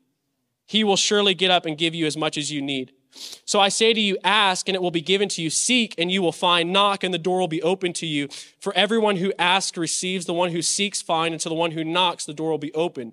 [0.64, 2.92] he will surely get up and give you as much as you need.
[3.44, 5.50] So I say to you, ask and it will be given to you.
[5.50, 6.72] Seek and you will find.
[6.72, 8.28] Knock and the door will be open to you.
[8.60, 11.84] For everyone who asks receives, the one who seeks finds, and to the one who
[11.84, 13.12] knocks, the door will be open.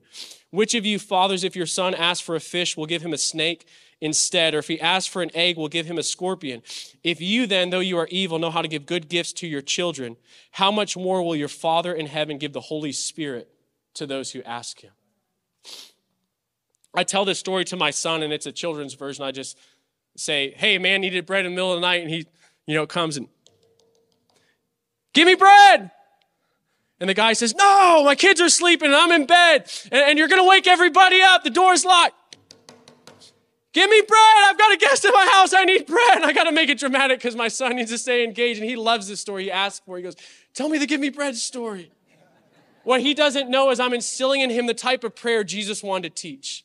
[0.49, 3.17] Which of you fathers, if your son asks for a fish, will give him a
[3.17, 3.65] snake
[4.01, 4.53] instead?
[4.53, 6.61] Or if he asks for an egg, will give him a scorpion?
[7.03, 9.61] If you then, though you are evil, know how to give good gifts to your
[9.61, 10.17] children,
[10.51, 13.49] how much more will your Father in heaven give the Holy Spirit
[13.95, 14.91] to those who ask him.
[16.95, 19.25] I tell this story to my son, and it's a children's version.
[19.25, 19.57] I just
[20.15, 22.25] say, hey, man needed bread in the middle of the night, and he,
[22.67, 23.27] you know, comes and,
[25.13, 25.91] give me bread.
[26.99, 30.19] And the guy says, no, my kids are sleeping, and I'm in bed, and, and
[30.19, 31.43] you're going to wake everybody up.
[31.43, 32.15] The door's locked.
[33.73, 34.35] Give me bread.
[34.45, 35.51] I've got a guest in my house.
[35.51, 36.21] I need bread.
[36.21, 38.75] I got to make it dramatic because my son needs to stay engaged, and he
[38.75, 39.45] loves this story.
[39.45, 40.01] He asks for it.
[40.01, 40.15] He goes,
[40.53, 41.91] tell me the give me bread story.
[42.83, 46.15] What he doesn't know is I'm instilling in him the type of prayer Jesus wanted
[46.15, 46.63] to teach.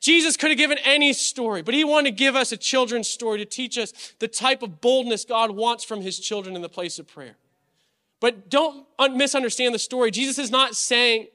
[0.00, 3.38] Jesus could have given any story, but he wanted to give us a children's story
[3.38, 6.98] to teach us the type of boldness God wants from his children in the place
[6.98, 7.36] of prayer.
[8.18, 10.10] But don't misunderstand the story.
[10.10, 11.28] Jesus is not saying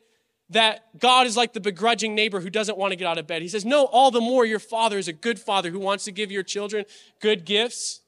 [0.49, 3.41] that God is like the begrudging neighbor who doesn't want to get out of bed.
[3.41, 6.11] He says, No, all the more your father is a good father who wants to
[6.11, 6.85] give your children
[7.19, 8.01] good gifts.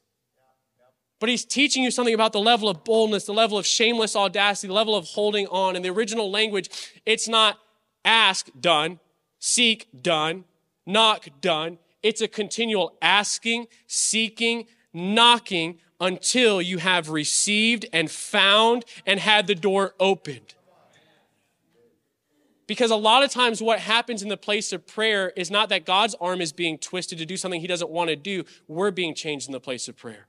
[1.19, 4.67] But he's teaching you something about the level of boldness, the level of shameless audacity,
[4.67, 5.75] the level of holding on.
[5.75, 6.69] In the original language,
[7.07, 7.57] it's not
[8.05, 8.99] ask, done,
[9.39, 10.45] seek, done,
[10.85, 11.79] knock, done.
[12.03, 19.55] It's a continual asking, seeking, knocking until you have received and found and had the
[19.55, 20.53] door opened.
[22.67, 25.85] Because a lot of times, what happens in the place of prayer is not that
[25.85, 28.43] God's arm is being twisted to do something he doesn't want to do.
[28.67, 30.27] We're being changed in the place of prayer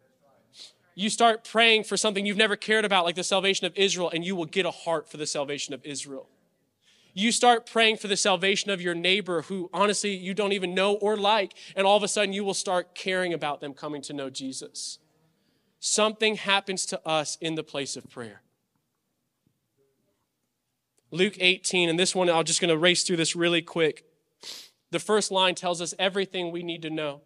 [0.99, 4.25] you start praying for something you've never cared about, like the salvation of Israel, and
[4.25, 6.29] you will get a heart for the salvation of Israel.
[7.19, 10.95] You start praying for the salvation of your neighbor who honestly you don't even know
[10.95, 14.13] or like, and all of a sudden you will start caring about them coming to
[14.13, 15.01] know Jesus.
[15.81, 18.43] Something happens to us in the place of prayer.
[21.11, 24.05] Luke 18, and this one I'm just going to race through this really quick.
[24.93, 27.23] The first line tells us everything we need to know.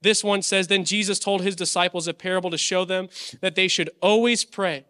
[0.00, 3.10] This one says, Then Jesus told his disciples a parable to show them
[3.42, 4.86] that they should always pray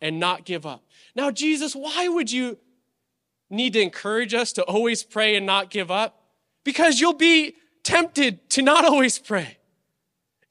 [0.00, 0.82] and not give up.
[1.14, 2.58] Now, Jesus, why would you
[3.50, 6.22] need to encourage us to always pray and not give up?
[6.64, 9.58] Because you'll be tempted to not always pray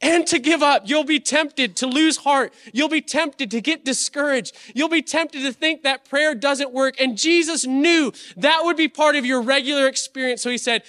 [0.01, 0.83] and to give up.
[0.85, 2.53] You'll be tempted to lose heart.
[2.71, 4.55] You'll be tempted to get discouraged.
[4.73, 6.99] You'll be tempted to think that prayer doesn't work.
[6.99, 10.41] And Jesus knew that would be part of your regular experience.
[10.41, 10.83] So he said,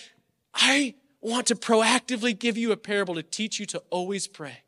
[0.55, 4.59] I want to proactively give you a parable to teach you to always pray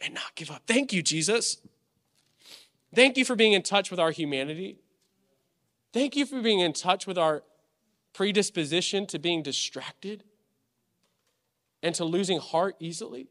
[0.00, 0.62] and not give up.
[0.66, 1.58] Thank you, Jesus.
[2.94, 4.78] Thank you for being in touch with our humanity.
[5.94, 7.44] Thank you for being in touch with our
[8.14, 10.24] predisposition to being distracted
[11.84, 13.28] and to losing heart easily.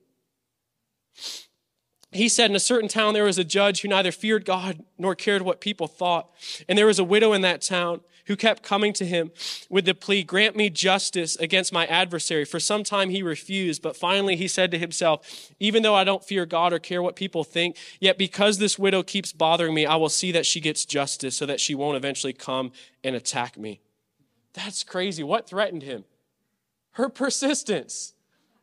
[2.14, 5.14] He said, In a certain town, there was a judge who neither feared God nor
[5.14, 6.30] cared what people thought.
[6.70, 9.32] And there was a widow in that town who kept coming to him
[9.69, 12.45] with the plea, Grant me justice against my adversary.
[12.45, 16.24] For some time he refused, but finally he said to himself, Even though I don't
[16.24, 19.95] fear God or care what people think, yet because this widow keeps bothering me, I
[19.95, 22.71] will see that she gets justice so that she won't eventually come
[23.03, 23.82] and attack me.
[24.53, 25.24] That's crazy.
[25.24, 26.05] What threatened him?
[26.91, 28.13] Her persistence.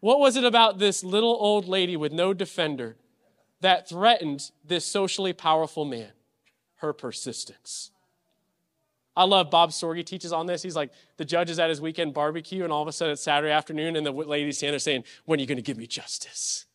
[0.01, 2.97] What was it about this little old lady with no defender
[3.61, 6.13] that threatened this socially powerful man?
[6.77, 7.91] Her persistence.
[9.17, 10.63] I love Bob Sorge teaches on this.
[10.63, 13.23] He's like, the judge is at his weekend barbecue, and all of a sudden it's
[13.23, 15.87] Saturday afternoon, and the lady's standing there saying, When are you going to give me
[15.87, 16.67] justice?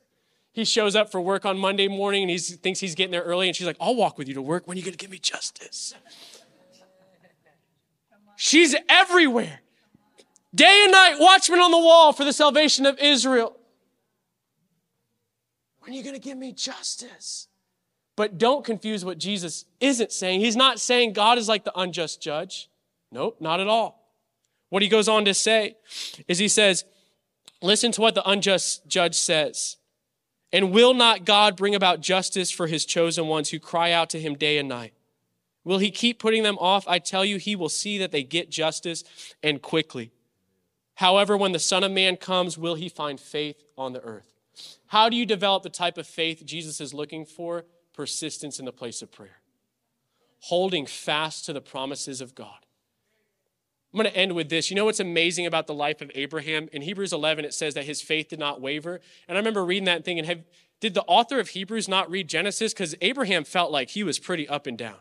[0.56, 3.48] He shows up for work on Monday morning and he thinks he's getting there early,
[3.48, 4.68] and she's like, I'll walk with you to work.
[4.68, 5.94] When are you going to give me justice?
[8.38, 9.60] She's everywhere.
[10.54, 13.58] Day and night, watchman on the wall for the salvation of Israel.
[15.80, 17.50] When are you going to give me justice?
[18.16, 20.40] But don't confuse what Jesus isn't saying.
[20.40, 22.70] He's not saying God is like the unjust judge.
[23.12, 24.02] Nope, not at all.
[24.70, 25.78] What he goes on to say
[26.28, 26.86] is he says,
[27.62, 29.78] listen to what the unjust judge says.
[30.52, 34.20] And will not God bring about justice for his chosen ones who cry out to
[34.20, 34.94] him day and night?
[35.66, 36.88] Will he keep putting them off?
[36.88, 39.04] I tell you, he will see that they get justice
[39.44, 40.12] and quickly.
[40.96, 44.32] However, when the Son of Man comes, will he find faith on the earth?
[44.88, 47.66] How do you develop the type of faith Jesus is looking for?
[47.96, 49.38] Persistence in the place of prayer,
[50.42, 52.66] holding fast to the promises of God.
[53.94, 54.70] I'm going to end with this.
[54.70, 56.68] You know what's amazing about the life of Abraham?
[56.74, 59.00] In Hebrews 11, it says that his faith did not waver.
[59.30, 60.44] And I remember reading that thing, and have,
[60.82, 62.74] did the author of Hebrews not read Genesis?
[62.74, 64.98] Because Abraham felt like he was pretty up and down.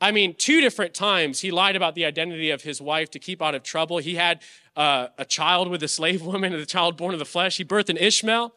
[0.00, 3.42] I mean, two different times he lied about the identity of his wife to keep
[3.42, 3.98] out of trouble.
[3.98, 4.42] He had
[4.76, 7.56] uh, a child with a slave woman and a child born of the flesh.
[7.56, 8.54] He birthed an Ishmael.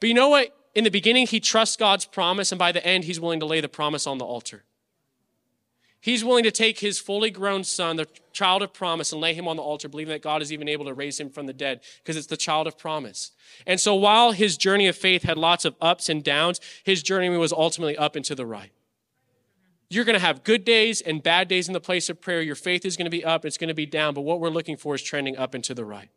[0.00, 0.56] But you know what?
[0.74, 3.60] In the beginning, he trusts God's promise, and by the end, he's willing to lay
[3.60, 4.64] the promise on the altar.
[6.02, 9.46] He's willing to take his fully grown son, the child of promise, and lay him
[9.46, 11.80] on the altar, believing that God is even able to raise him from the dead
[12.02, 13.32] because it's the child of promise.
[13.66, 17.28] And so while his journey of faith had lots of ups and downs, his journey
[17.28, 18.72] was ultimately up and to the right.
[19.90, 22.40] You're going to have good days and bad days in the place of prayer.
[22.40, 24.48] Your faith is going to be up, it's going to be down, but what we're
[24.48, 26.08] looking for is trending up and to the right.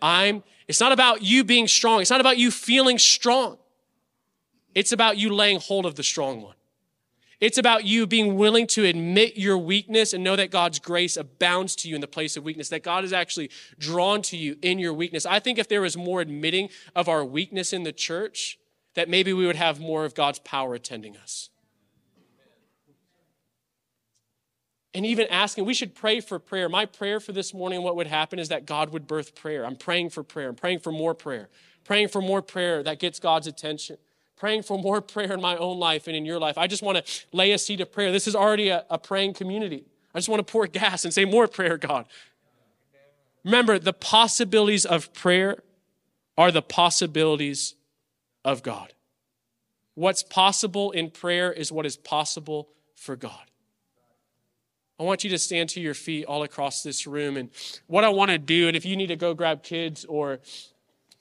[0.00, 2.00] I'm it's not about you being strong.
[2.00, 3.58] It's not about you feeling strong.
[4.74, 6.54] It's about you laying hold of the strong one.
[7.40, 11.76] It's about you being willing to admit your weakness and know that God's grace abounds
[11.76, 14.78] to you in the place of weakness, that God is actually drawn to you in
[14.78, 15.26] your weakness.
[15.26, 18.58] I think if there was more admitting of our weakness in the church,
[18.94, 21.50] that maybe we would have more of God's power attending us.
[24.94, 26.68] and even asking, we should pray for prayer.
[26.68, 29.66] My prayer for this morning, what would happen is that God would birth prayer.
[29.66, 30.48] I'm praying for prayer.
[30.48, 31.48] I'm praying for more prayer.
[31.82, 33.96] Praying for more prayer that gets God's attention.
[34.44, 36.58] Praying for more prayer in my own life and in your life.
[36.58, 38.12] I just want to lay a seed of prayer.
[38.12, 39.86] This is already a, a praying community.
[40.14, 42.04] I just want to pour gas and say, More prayer, God.
[43.42, 45.62] Remember, the possibilities of prayer
[46.36, 47.74] are the possibilities
[48.44, 48.92] of God.
[49.94, 53.50] What's possible in prayer is what is possible for God.
[55.00, 57.38] I want you to stand to your feet all across this room.
[57.38, 57.48] And
[57.86, 60.40] what I want to do, and if you need to go grab kids or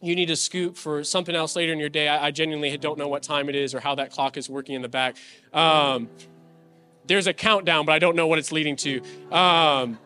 [0.04, 2.98] you need to scoop for something else later in your day, I, I genuinely don't
[2.98, 5.16] know what time it is or how that clock is working in the back.
[5.54, 6.10] Um,
[7.06, 9.02] there's a countdown, but I don't know what it's leading to.
[9.32, 10.00] Um,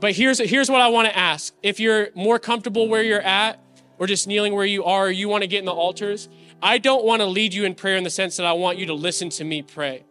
[0.00, 1.54] but here's, here's what I want to ask.
[1.62, 3.60] If you're more comfortable where you're at,
[3.98, 6.28] or just kneeling where you are, or you want to get in the altars,
[6.60, 8.86] I don't want to lead you in prayer in the sense that I want you
[8.86, 10.04] to listen to me pray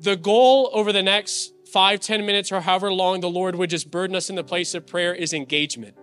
[0.00, 3.90] the goal over the next five, ten minutes, or however long the Lord would just
[3.90, 5.96] burden us in the place of prayer is engagement.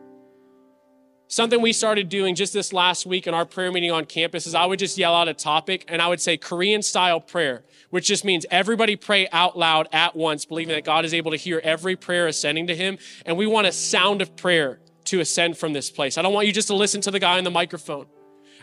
[1.29, 4.55] Something we started doing just this last week in our prayer meeting on campus is
[4.55, 8.07] I would just yell out a topic and I would say Korean style prayer, which
[8.07, 11.59] just means everybody pray out loud at once, believing that God is able to hear
[11.65, 12.97] every prayer ascending to Him.
[13.25, 16.17] And we want a sound of prayer to ascend from this place.
[16.17, 18.05] I don't want you just to listen to the guy on the microphone.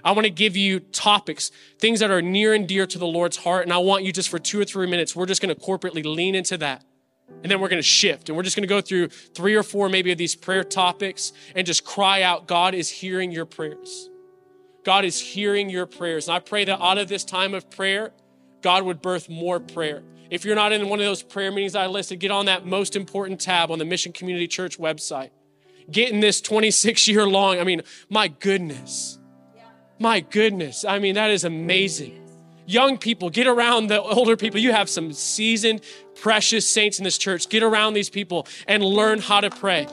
[0.02, 3.36] I want to give you topics, things that are near and dear to the Lord's
[3.36, 3.64] heart.
[3.64, 6.04] And I want you just for two or three minutes, we're just going to corporately
[6.04, 6.82] lean into that.
[7.28, 9.62] And then we're going to shift and we're just going to go through three or
[9.62, 14.08] four maybe of these prayer topics and just cry out, God is hearing your prayers.
[14.84, 16.28] God is hearing your prayers.
[16.28, 18.12] And I pray that out of this time of prayer,
[18.62, 20.02] God would birth more prayer.
[20.30, 22.96] If you're not in one of those prayer meetings I listed, get on that most
[22.96, 25.30] important tab on the Mission Community Church website.
[25.90, 27.58] Get in this 26 year long.
[27.58, 29.18] I mean, my goodness.
[29.98, 30.84] My goodness.
[30.84, 32.20] I mean, that is amazing.
[32.66, 34.58] Young people, get around the older people.
[34.58, 35.82] You have some seasoned,
[36.24, 37.50] precious saints in this church.
[37.50, 39.86] Get around these people and learn how to pray.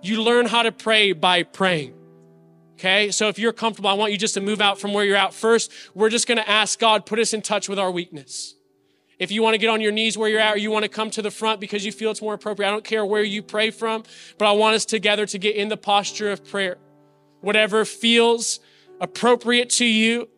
[0.00, 1.92] You learn how to pray by praying.
[2.74, 5.16] Okay, so if you're comfortable, I want you just to move out from where you're
[5.16, 5.34] at.
[5.34, 8.54] First, we're just gonna ask God, put us in touch with our weakness.
[9.18, 10.88] If you want to get on your knees where you're at, or you want to
[10.88, 13.42] come to the front because you feel it's more appropriate, I don't care where you
[13.42, 14.04] pray from,
[14.38, 16.78] but I want us together to get in the posture of prayer
[17.40, 18.60] whatever feels
[19.00, 20.28] appropriate to you.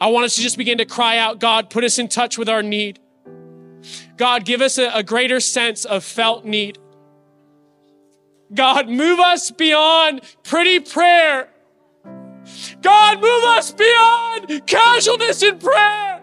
[0.00, 2.48] I want us to just begin to cry out, God, put us in touch with
[2.48, 2.98] our need.
[4.16, 6.78] God, give us a, a greater sense of felt need.
[8.52, 11.48] God, move us beyond pretty prayer.
[12.80, 16.22] God, move us beyond casualness in prayer.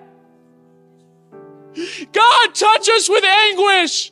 [2.12, 4.12] God, touch us with anguish.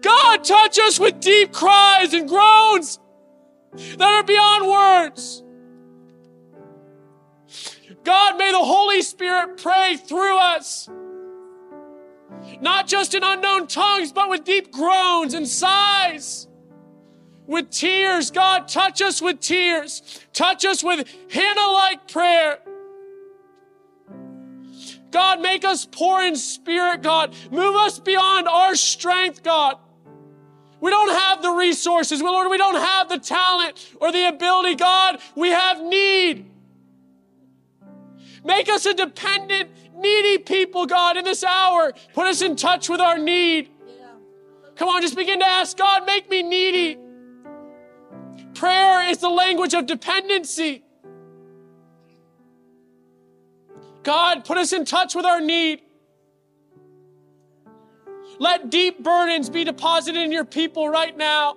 [0.00, 2.98] God, touch us with deep cries and groans
[3.72, 5.42] that are beyond words.
[8.04, 10.88] God, may the Holy Spirit pray through us,
[12.60, 16.46] not just in unknown tongues, but with deep groans and sighs,
[17.46, 18.30] with tears.
[18.30, 22.58] God, touch us with tears, touch us with Hannah like prayer.
[25.10, 27.34] God, make us poor in spirit, God.
[27.50, 29.76] Move us beyond our strength, God.
[30.80, 32.50] We don't have the resources, Lord.
[32.50, 35.18] We don't have the talent or the ability, God.
[35.34, 36.50] We have need.
[38.44, 39.70] Make us a dependent,
[40.00, 41.92] needy people, God, in this hour.
[42.14, 43.70] Put us in touch with our need.
[44.76, 46.98] Come on, just begin to ask God, make me needy.
[48.54, 50.82] Prayer is the language of dependency.
[54.02, 55.82] God, put us in touch with our need.
[58.38, 61.56] Let deep burdens be deposited in your people right now.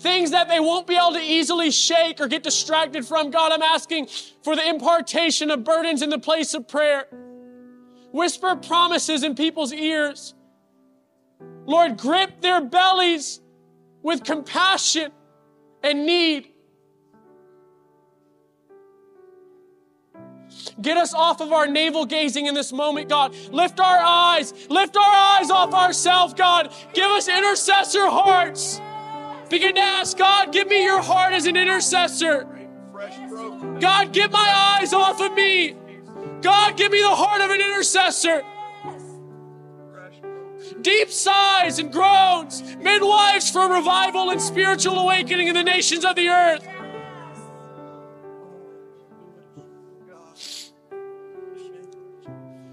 [0.00, 3.30] Things that they won't be able to easily shake or get distracted from.
[3.30, 4.08] God, I'm asking
[4.42, 7.06] for the impartation of burdens in the place of prayer.
[8.10, 10.34] Whisper promises in people's ears.
[11.66, 13.42] Lord, grip their bellies
[14.02, 15.12] with compassion
[15.82, 16.48] and need.
[20.80, 23.34] Get us off of our navel gazing in this moment, God.
[23.52, 24.54] Lift our eyes.
[24.70, 26.72] Lift our eyes off ourselves, God.
[26.94, 28.80] Give us intercessor hearts.
[29.50, 32.46] Begin to ask God, give me your heart as an intercessor.
[33.80, 35.74] God, get my eyes off of me.
[36.40, 38.42] God, give me the heart of an intercessor.
[40.80, 46.28] Deep sighs and groans, midwives for revival and spiritual awakening in the nations of the
[46.28, 46.66] earth.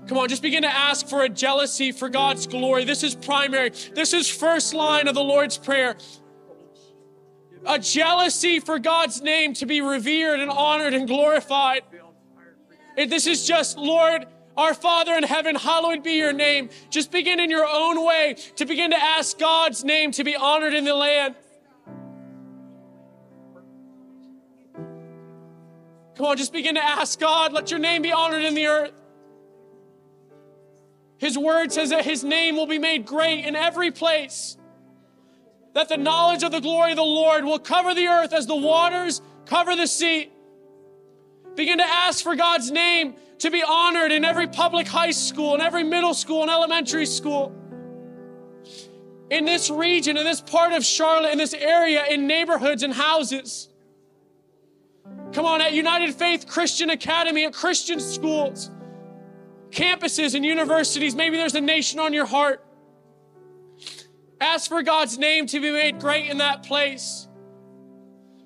[0.08, 2.86] Come on, just begin to ask for a jealousy for God's glory.
[2.86, 3.72] This is primary.
[3.94, 5.98] This is first line of the Lord's Prayer.
[7.68, 11.82] A jealousy for God's name to be revered and honored and glorified.
[12.95, 16.70] And this is just, Lord, our Father in heaven, hallowed be your name.
[16.89, 20.74] Just begin in your own way to begin to ask God's name to be honored
[20.74, 21.36] in the land.
[26.15, 28.93] Come on, just begin to ask God, let your name be honored in the earth.
[31.18, 34.57] His word says that his name will be made great in every place.
[35.78, 38.56] That the knowledge of the glory of the Lord will cover the earth as the
[38.56, 40.32] waters cover the sea.
[41.54, 45.62] Begin to ask for God's name to be honored in every public high school, in
[45.62, 47.56] every middle school and elementary school.
[49.30, 53.70] In this region, in this part of Charlotte, in this area, in neighborhoods and houses.
[55.32, 58.72] Come on, at United Faith Christian Academy, at Christian schools
[59.70, 61.14] campuses and universities.
[61.14, 62.66] Maybe there's a nation on your heart.
[64.40, 67.28] Ask for God's name to be made great in that place,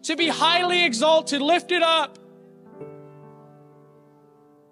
[0.03, 2.17] to be highly exalted, lifted up.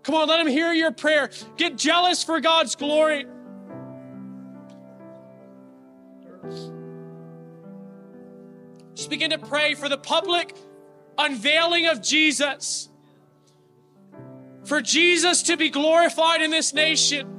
[0.04, 1.30] Come on, let Him hear your prayer.
[1.58, 3.26] Get jealous for God's glory.
[8.96, 10.56] Just begin to pray for the public
[11.18, 12.90] unveiling of Jesus
[14.70, 17.39] for Jesus to be glorified in this nation.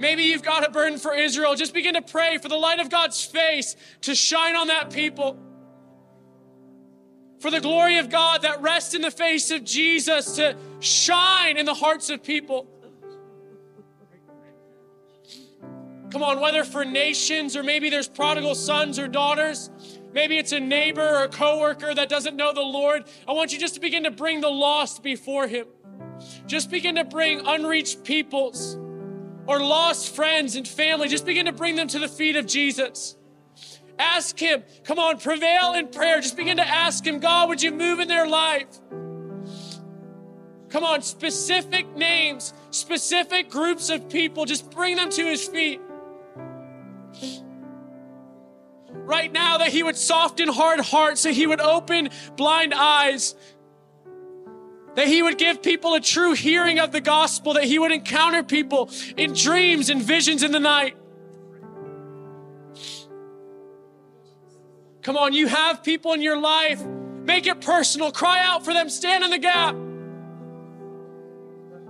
[0.00, 1.54] Maybe you've got a burden for Israel.
[1.54, 5.38] Just begin to pray for the light of God's face to shine on that people.
[7.38, 11.66] For the glory of God that rests in the face of Jesus to shine in
[11.66, 12.66] the hearts of people.
[16.10, 19.70] Come on, whether for nations or maybe there's prodigal sons or daughters,
[20.12, 23.04] Maybe it's a neighbor or a coworker that doesn't know the Lord.
[23.28, 25.66] I want you just to begin to bring the lost before Him.
[26.46, 28.76] Just begin to bring unreached peoples
[29.50, 31.08] or lost friends and family.
[31.08, 33.16] Just begin to bring them to the feet of Jesus.
[33.98, 36.20] Ask Him, come on, prevail in prayer.
[36.20, 38.68] Just begin to ask Him, God, would you move in their life?
[40.68, 45.80] Come on, specific names, specific groups of people, just bring them to His feet
[48.92, 53.34] right now that He would soften hard hearts, that He would open blind eyes,
[54.94, 58.42] that He would give people a true hearing of the gospel, that He would encounter
[58.42, 60.96] people in dreams and visions in the night.
[65.02, 66.84] Come on, you have people in your life.
[66.84, 68.12] Make it personal.
[68.12, 68.90] Cry out for them.
[68.90, 69.74] Stand in the gap.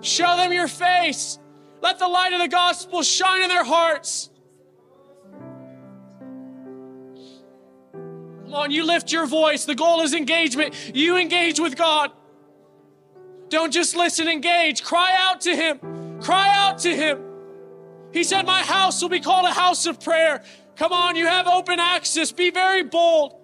[0.03, 1.38] Show them your face.
[1.82, 4.30] Let the light of the gospel shine in their hearts.
[7.92, 9.64] Come on, you lift your voice.
[9.64, 10.74] The goal is engagement.
[10.94, 12.12] You engage with God.
[13.51, 14.82] Don't just listen, engage.
[14.84, 16.20] Cry out to Him.
[16.20, 17.20] Cry out to Him.
[18.12, 20.42] He said, My house will be called a house of prayer.
[20.76, 22.32] Come on, you have open access.
[22.32, 23.34] Be very bold.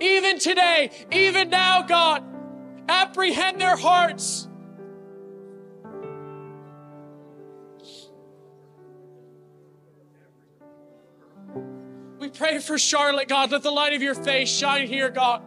[0.00, 2.24] Even today, even now, God,
[2.88, 4.48] apprehend their hearts.
[12.18, 13.52] We pray for Charlotte, God.
[13.52, 15.42] Let the light of your face shine here, God.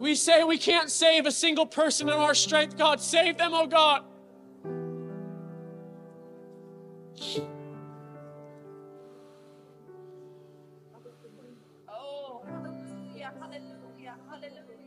[0.00, 3.02] We say we can't save a single person in our strength, God.
[3.02, 4.02] Save them, oh God.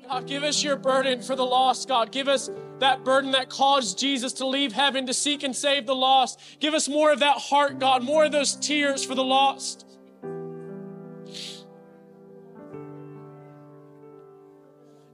[0.10, 2.12] God, give us your burden for the lost, God.
[2.12, 2.50] Give us
[2.80, 6.40] that burden that caused Jesus to leave heaven to seek and save the lost.
[6.60, 9.86] Give us more of that heart, God, more of those tears for the lost.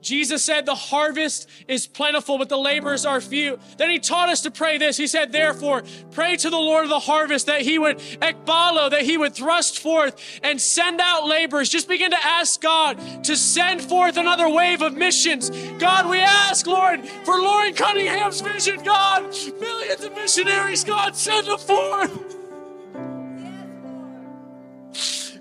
[0.10, 3.60] Jesus said, The harvest is plentiful, but the laborers are few.
[3.78, 4.98] Then he taught us to pray this.
[4.98, 9.04] He said, Therefore, pray to the Lord of the harvest that he would ekbalo, that
[9.04, 11.70] he would thrust forth and send out laborers.
[11.70, 15.52] Just begin to ask God to send forth another wave of missions.
[15.78, 21.60] God, we ask, Lord, for Loren Cunningham's vision, God, millions of missionaries, God, send them
[21.60, 22.39] forth.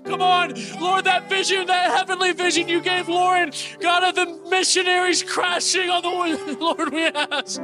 [0.03, 5.23] Come on, Lord, that vision, that heavenly vision you gave Loren, God, of the missionaries
[5.23, 7.61] crashing on the wind, Lord, we ask.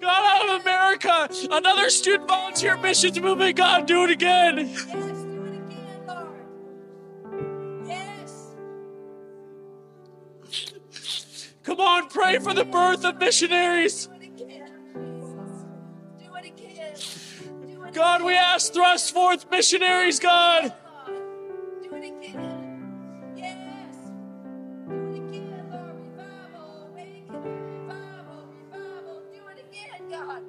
[0.00, 4.58] God, out of America, another student volunteer missions movement, God, do it again.
[4.58, 6.44] Yes, do it again, Lord.
[7.86, 8.54] Yes.
[11.62, 14.08] Come on, pray for the birth of missionaries.
[17.94, 20.64] God, we ask, thrust forth missionaries, God.
[20.64, 20.74] again,
[21.06, 21.82] Lord.
[21.82, 23.32] Do it again.
[23.36, 23.96] Yes.
[24.88, 25.94] Do it again, Lord.
[26.10, 29.22] Revival, awakening, revival, revival.
[29.32, 30.42] Do it again, God.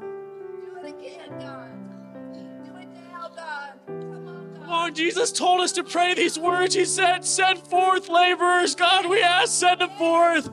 [0.00, 2.34] Do it again, God.
[2.34, 3.72] Do it now, God.
[3.86, 4.66] Come on, God.
[4.66, 6.74] Come Jesus told us to pray these words.
[6.74, 8.74] He said, Send forth laborers.
[8.74, 10.50] God, we ask, send them forth.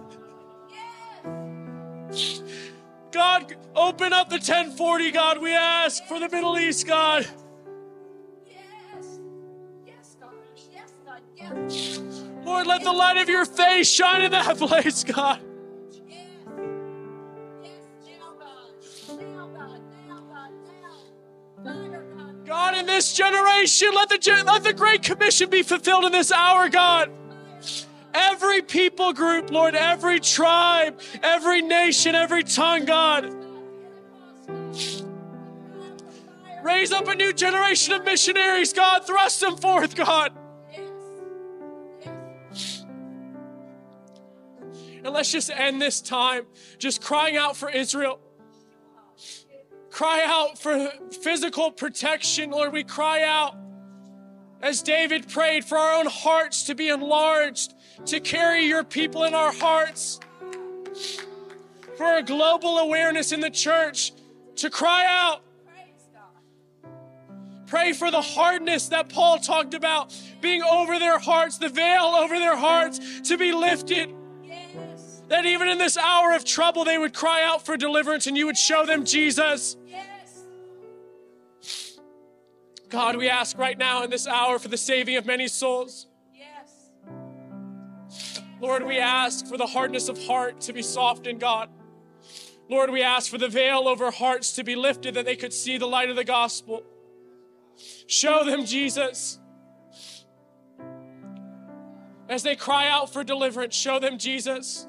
[3.13, 7.27] God, open up the 1040, God, we ask for the Middle East, God.
[8.47, 9.19] Yes.
[9.85, 10.31] Yes, God.
[10.73, 11.21] Yes, God.
[11.37, 12.01] Yes.
[12.43, 15.39] Lord, let the light of your face shine in that place, God.
[16.09, 16.27] Yes.
[17.61, 17.83] Yes.
[18.19, 19.19] Now, God.
[19.19, 19.81] Now, God.
[20.09, 20.51] Now, God.
[21.63, 22.45] Fire, God.
[22.47, 26.67] God, in this generation, let the, let the Great Commission be fulfilled in this hour,
[26.67, 27.11] God.
[28.13, 33.33] Every people group, Lord, every tribe, every nation, every tongue, God.
[36.63, 39.05] Raise up a new generation of missionaries, God.
[39.05, 40.31] Thrust them forth, God.
[45.03, 46.45] And let's just end this time
[46.77, 48.19] just crying out for Israel.
[49.89, 50.89] Cry out for
[51.21, 52.71] physical protection, Lord.
[52.71, 53.55] We cry out
[54.61, 57.73] as David prayed for our own hearts to be enlarged,
[58.05, 60.19] to carry your people in our hearts,
[61.97, 64.13] for a global awareness in the church,
[64.57, 65.41] to cry out.
[67.67, 72.37] Pray for the hardness that Paul talked about being over their hearts, the veil over
[72.37, 74.13] their hearts to be lifted.
[74.43, 75.23] Yes.
[75.29, 78.45] That even in this hour of trouble, they would cry out for deliverance and you
[78.45, 79.75] would show them Jesus.
[79.87, 80.43] Yes.
[82.89, 86.05] God, we ask right now in this hour for the saving of many souls.
[88.63, 91.67] Lord, we ask for the hardness of heart to be softened, God.
[92.69, 95.77] Lord, we ask for the veil over hearts to be lifted that they could see
[95.77, 96.81] the light of the gospel.
[98.07, 99.37] Show them Jesus.
[102.29, 104.87] As they cry out for deliverance, show them Jesus.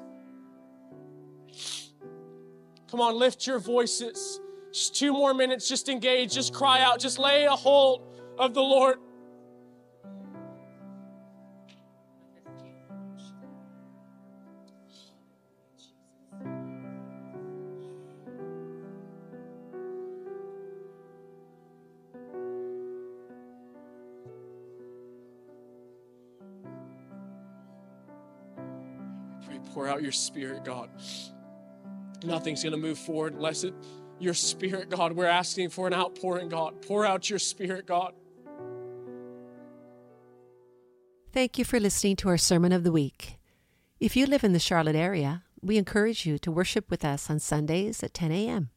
[2.89, 4.39] Come on, lift your voices.
[4.71, 8.03] Just two more minutes, just engage, just cry out, just lay a hold
[8.39, 8.99] of the Lord.
[29.75, 30.89] Pour out your spirit, God.
[32.23, 33.73] Nothing's going to move forward unless it,
[34.19, 35.11] your spirit, God.
[35.11, 36.81] We're asking for an outpouring, God.
[36.81, 38.13] Pour out your spirit, God.
[41.33, 43.37] Thank you for listening to our Sermon of the Week.
[43.99, 47.39] If you live in the Charlotte area, we encourage you to worship with us on
[47.39, 48.69] Sundays at 10 a.m.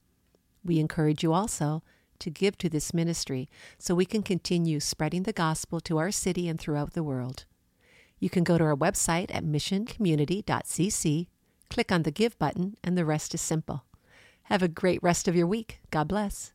[0.64, 1.84] We encourage you also
[2.18, 6.49] to give to this ministry so we can continue spreading the gospel to our city
[6.49, 7.44] and throughout the world.
[8.18, 11.26] You can go to our website at missioncommunity.cc,
[11.70, 13.84] click on the Give button, and the rest is simple.
[14.44, 15.80] Have a great rest of your week.
[15.90, 16.52] God bless.